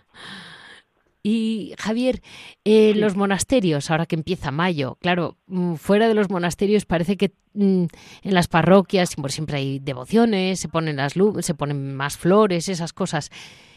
[1.23, 2.21] Y Javier,
[2.65, 7.33] eh, los monasterios, ahora que empieza mayo, claro, mm, fuera de los monasterios parece que
[7.53, 7.85] mm,
[8.23, 13.31] en las parroquias siempre hay devociones, se ponen las se ponen más flores, esas cosas.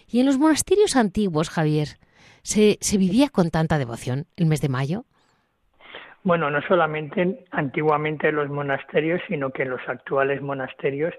[0.07, 1.89] Y en los monasterios antiguos, Javier,
[2.43, 5.05] ¿se, ¿se vivía con tanta devoción el mes de mayo?
[6.23, 11.13] Bueno, no solamente antiguamente en los monasterios, sino que en los actuales monasterios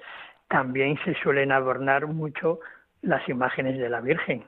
[0.49, 2.61] también se suelen adornar mucho
[3.03, 4.47] las imágenes de la Virgen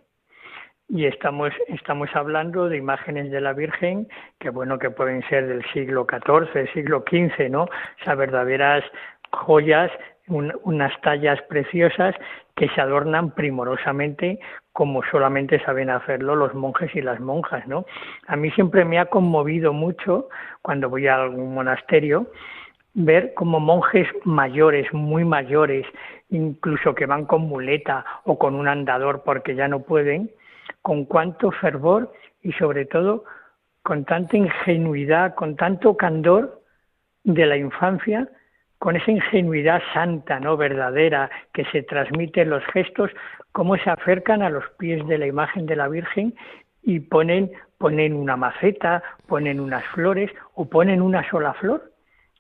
[0.89, 4.09] y estamos, estamos hablando de imágenes de la Virgen
[4.39, 7.65] que bueno que pueden ser del siglo XIV, siglo XV, ¿no?
[8.07, 8.85] O verdaderas
[9.33, 9.91] joyas,
[10.29, 12.15] unas tallas preciosas
[12.57, 14.41] que se adornan primorosamente
[14.73, 17.87] como solamente saben hacerlo los monjes y las monjas, ¿no?
[18.27, 20.29] A mí siempre me ha conmovido mucho
[20.63, 22.27] cuando voy a algún monasterio
[22.95, 25.87] ver como monjes mayores, muy mayores,
[26.31, 30.31] incluso que van con muleta o con un andador porque ya no pueden,
[30.87, 32.13] con cuánto fervor
[32.43, 33.25] y sobre todo
[33.83, 36.63] con tanta ingenuidad, con tanto candor
[37.25, 38.29] de la infancia,
[38.79, 43.11] con esa ingenuidad santa, no verdadera, que se transmite en los gestos,
[43.51, 46.37] cómo se acercan a los pies de la imagen de la Virgen
[46.85, 51.96] y ponen, ponen una maceta, ponen unas flores o ponen una sola flor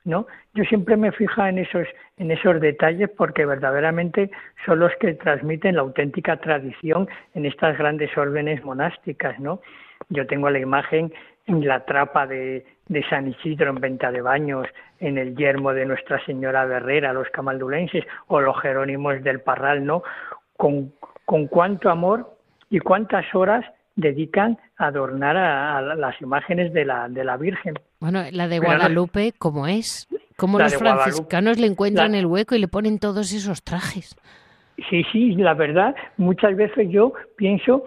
[0.06, 0.26] ¿no?
[0.54, 1.86] Yo siempre me fijo en esos,
[2.16, 4.30] en esos detalles porque verdaderamente
[4.64, 9.60] son los que transmiten la auténtica tradición en estas grandes órdenes monásticas, ¿no?
[10.08, 11.12] Yo tengo la imagen
[11.46, 14.68] en la trapa de, de San Isidro en Venta de Baños,
[15.00, 19.84] en el yermo de Nuestra Señora de Herrera, los camaldulenses, o los jerónimos del Parral,
[19.84, 20.02] ¿no?
[20.56, 20.92] Con,
[21.24, 22.36] con cuánto amor
[22.70, 23.64] y cuántas horas
[23.96, 27.74] dedican a adornar a, las imágenes de la, de la Virgen.
[27.98, 30.06] Bueno, la de Guadalupe, ¿cómo es?
[30.36, 34.14] ¿Cómo los franciscanos le encuentran el hueco y le ponen todos esos trajes?
[34.90, 37.84] Sí, sí, la verdad, muchas veces yo pienso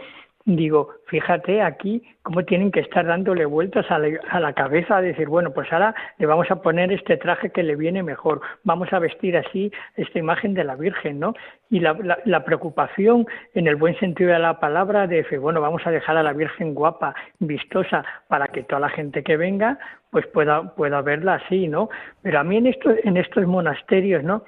[0.56, 5.52] digo, fíjate aquí cómo tienen que estar dándole vueltas a la, cabeza a decir, bueno,
[5.52, 9.38] pues ahora le vamos a poner este traje que le viene mejor, vamos a vestir
[9.38, 11.34] así esta imagen de la Virgen, ¿no?
[11.70, 15.92] Y la, la, preocupación, en el buen sentido de la palabra, de bueno, vamos a
[15.92, 19.78] dejar a la Virgen guapa, vistosa, para que toda la gente que venga,
[20.10, 21.90] pues pueda, pueda verla así, ¿no?
[22.22, 24.44] Pero a mí en, en estos monasterios, ¿no?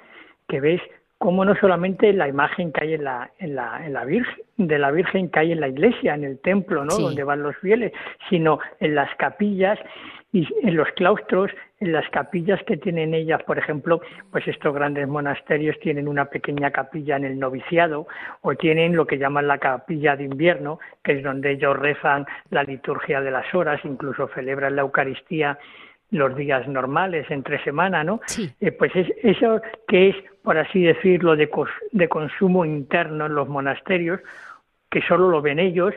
[0.48, 0.80] Que ves
[1.22, 4.76] como no solamente la imagen que hay en la, en la, en la Virgen, de
[4.76, 6.98] la Virgen que hay en la iglesia, en el templo, ¿no?
[6.98, 7.92] Donde van los fieles,
[8.28, 9.78] sino en las capillas
[10.32, 14.00] y en los claustros, en las capillas que tienen ellas, por ejemplo,
[14.32, 18.08] pues estos grandes monasterios tienen una pequeña capilla en el noviciado
[18.40, 22.64] o tienen lo que llaman la capilla de invierno, que es donde ellos rezan la
[22.64, 25.56] liturgia de las horas, incluso celebran la Eucaristía
[26.12, 28.20] los días normales entre semana, ¿no?
[28.26, 28.50] Sí.
[28.60, 31.48] Eh, pues es, eso que es, por así decirlo, de,
[31.92, 34.20] de consumo interno en los monasterios,
[34.90, 35.94] que solo lo ven ellos,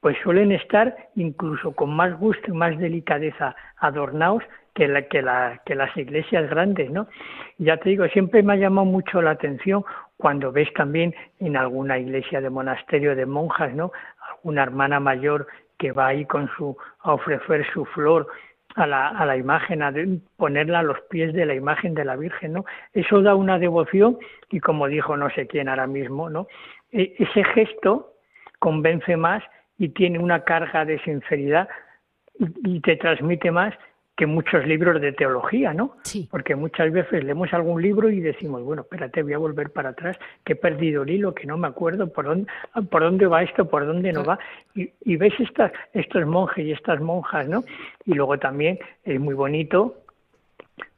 [0.00, 4.42] pues suelen estar incluso con más gusto y más delicadeza adornados
[4.74, 7.06] que, la, que, la, que las iglesias grandes, ¿no?
[7.58, 9.84] Ya te digo, siempre me ha llamado mucho la atención
[10.16, 13.92] cuando ves también en alguna iglesia de monasterio de monjas, ¿no?
[14.30, 15.46] Alguna hermana mayor
[15.78, 18.26] que va ahí con su a ofrecer su flor
[18.74, 19.92] a la, a la imagen, a
[20.36, 22.64] ponerla a los pies de la imagen de la Virgen, ¿no?
[22.92, 24.18] Eso da una devoción
[24.50, 26.46] y como dijo no sé quién ahora mismo, ¿no?
[26.90, 28.14] E, ese gesto
[28.58, 29.42] convence más
[29.78, 31.68] y tiene una carga de sinceridad
[32.38, 33.74] y te transmite más
[34.22, 35.96] que muchos libros de teología, ¿no?
[36.04, 36.28] Sí.
[36.30, 40.16] Porque muchas veces leemos algún libro y decimos, bueno, espérate, voy a volver para atrás,
[40.44, 42.46] que he perdido el hilo, que no me acuerdo por dónde,
[42.88, 44.38] por dónde va esto, por dónde no va.
[44.76, 47.64] Y, y ves estas, estos monjes y estas monjas, ¿no?
[48.06, 49.96] Y luego también es muy bonito,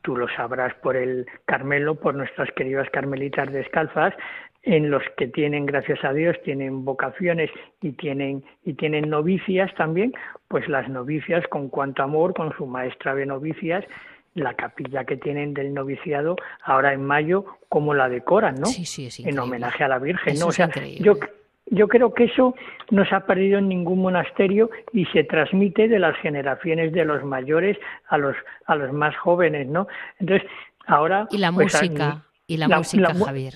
[0.02, 4.12] tú lo sabrás por el Carmelo, por nuestras queridas carmelitas descalzas,
[4.64, 7.50] en los que tienen, gracias a Dios, tienen vocaciones
[7.82, 10.14] y tienen, y tienen novicias también,
[10.48, 13.84] pues las novicias con cuanto amor, con su maestra de novicias,
[14.34, 18.66] la capilla que tienen del noviciado ahora en mayo, como la decoran, ¿no?
[18.66, 20.46] Sí, sí, en homenaje a la Virgen, ¿no?
[20.46, 21.14] o sea, yo,
[21.66, 22.54] yo creo que eso
[22.90, 27.22] no se ha perdido en ningún monasterio y se transmite de las generaciones de los
[27.22, 28.34] mayores a los
[28.66, 29.86] a los más jóvenes, ¿no?
[30.18, 30.48] Entonces,
[30.86, 33.54] ahora y la pues, música y la, música, Javier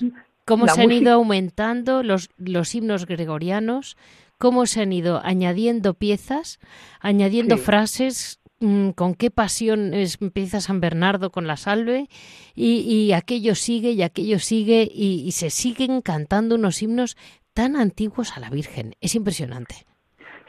[0.49, 3.95] cómo se han ido aumentando los, los himnos gregorianos,
[4.39, 6.59] cómo se han ido añadiendo piezas,
[6.99, 12.07] añadiendo frases, mm, con qué pasión empieza San Bernardo con la salve,
[12.55, 17.15] y, aquello sigue y aquello sigue, y, se siguen cantando unos himnos
[17.53, 18.95] tan antiguos a la Virgen.
[19.01, 19.75] Es impresionante.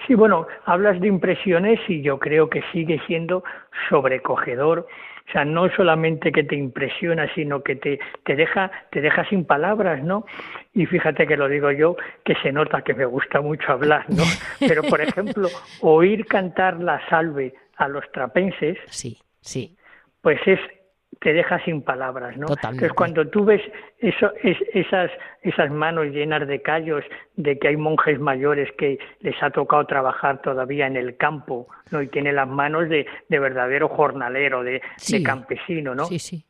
[0.07, 3.45] Sí, bueno, hablas de impresiones y yo creo que sigue siendo
[3.89, 4.87] sobrecogedor
[5.31, 9.45] o sea, no solamente que te impresiona, sino que te, te, deja, te deja sin
[9.45, 10.27] palabras, ¿no?
[10.75, 14.25] Y fíjate que lo digo yo, que se nota que me gusta mucho hablar, ¿no?
[14.59, 15.49] Pero, por ejemplo,
[15.83, 19.77] oír cantar la salve a los trapenses, sí, sí.
[20.21, 20.59] pues es
[21.21, 22.47] te deja sin palabras, ¿no?
[22.47, 22.87] Totalmente.
[22.87, 23.63] Entonces cuando tú ves
[23.99, 25.11] eso, es, esas,
[25.43, 27.05] esas manos llenas de callos,
[27.37, 32.01] de que hay monjes mayores que les ha tocado trabajar todavía en el campo, ¿no?
[32.01, 36.07] Y tiene las manos de, de verdadero jornalero, de, de campesino, ¿no?
[36.07, 36.45] Sí, sí.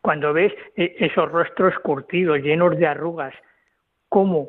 [0.00, 3.34] Cuando ves e, esos rostros curtidos, llenos de arrugas,
[4.08, 4.48] cómo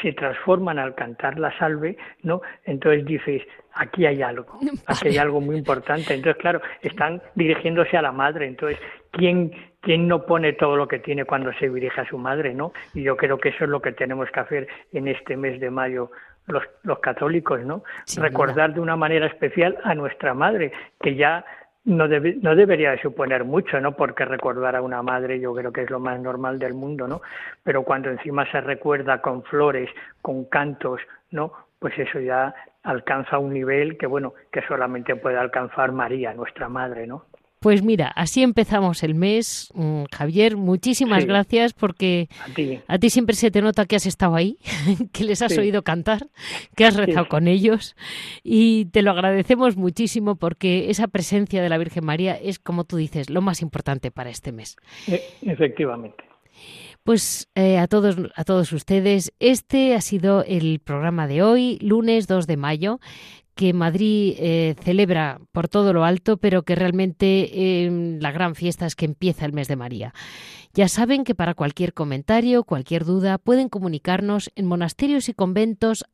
[0.00, 2.40] se transforman al cantar la salve, ¿no?
[2.64, 3.42] Entonces dices,
[3.74, 6.14] aquí hay algo, aquí hay algo muy importante.
[6.14, 8.46] Entonces, claro, están dirigiéndose a la madre.
[8.46, 8.78] Entonces,
[9.10, 12.72] ¿quién, quién no pone todo lo que tiene cuando se dirige a su madre, no?
[12.94, 15.70] Y yo creo que eso es lo que tenemos que hacer en este mes de
[15.70, 16.10] mayo
[16.46, 17.82] los, los católicos, ¿no?
[18.16, 21.44] Recordar de una manera especial a nuestra madre, que ya
[21.84, 23.92] no, no debería de suponer mucho, ¿no?
[23.96, 27.22] Porque recordar a una madre yo creo que es lo más normal del mundo, ¿no?
[27.62, 29.90] Pero cuando encima se recuerda con flores,
[30.20, 31.00] con cantos,
[31.30, 31.52] ¿no?
[31.78, 37.06] Pues eso ya alcanza un nivel que, bueno, que solamente puede alcanzar María, nuestra madre,
[37.06, 37.24] ¿no?
[37.60, 39.70] Pues mira, así empezamos el mes.
[39.74, 42.30] Mm, Javier, muchísimas gracias porque
[42.88, 43.10] a ti.
[43.10, 44.56] siempre se te nota que has estado ahí,
[45.12, 46.28] que les has oído cantar,
[46.74, 47.96] que has rezado con ellos
[48.42, 52.96] y te lo agradecemos muchísimo porque esa presencia de la Virgen María es, como tú
[52.96, 54.76] dices, lo más importante para este mes.
[55.06, 56.24] E, efectivamente.
[57.10, 62.28] Pues eh, a todos a todos ustedes, este ha sido el programa de hoy, lunes
[62.28, 63.00] 2 de mayo
[63.56, 68.86] que Madrid eh, celebra por todo lo alto, pero que realmente em, la gran fiesta
[68.86, 70.14] es que empieza el mes de María.
[70.72, 76.04] Ya saben que para cualquier comentario, cualquier duda, pueden comunicarnos en monasterios y conventos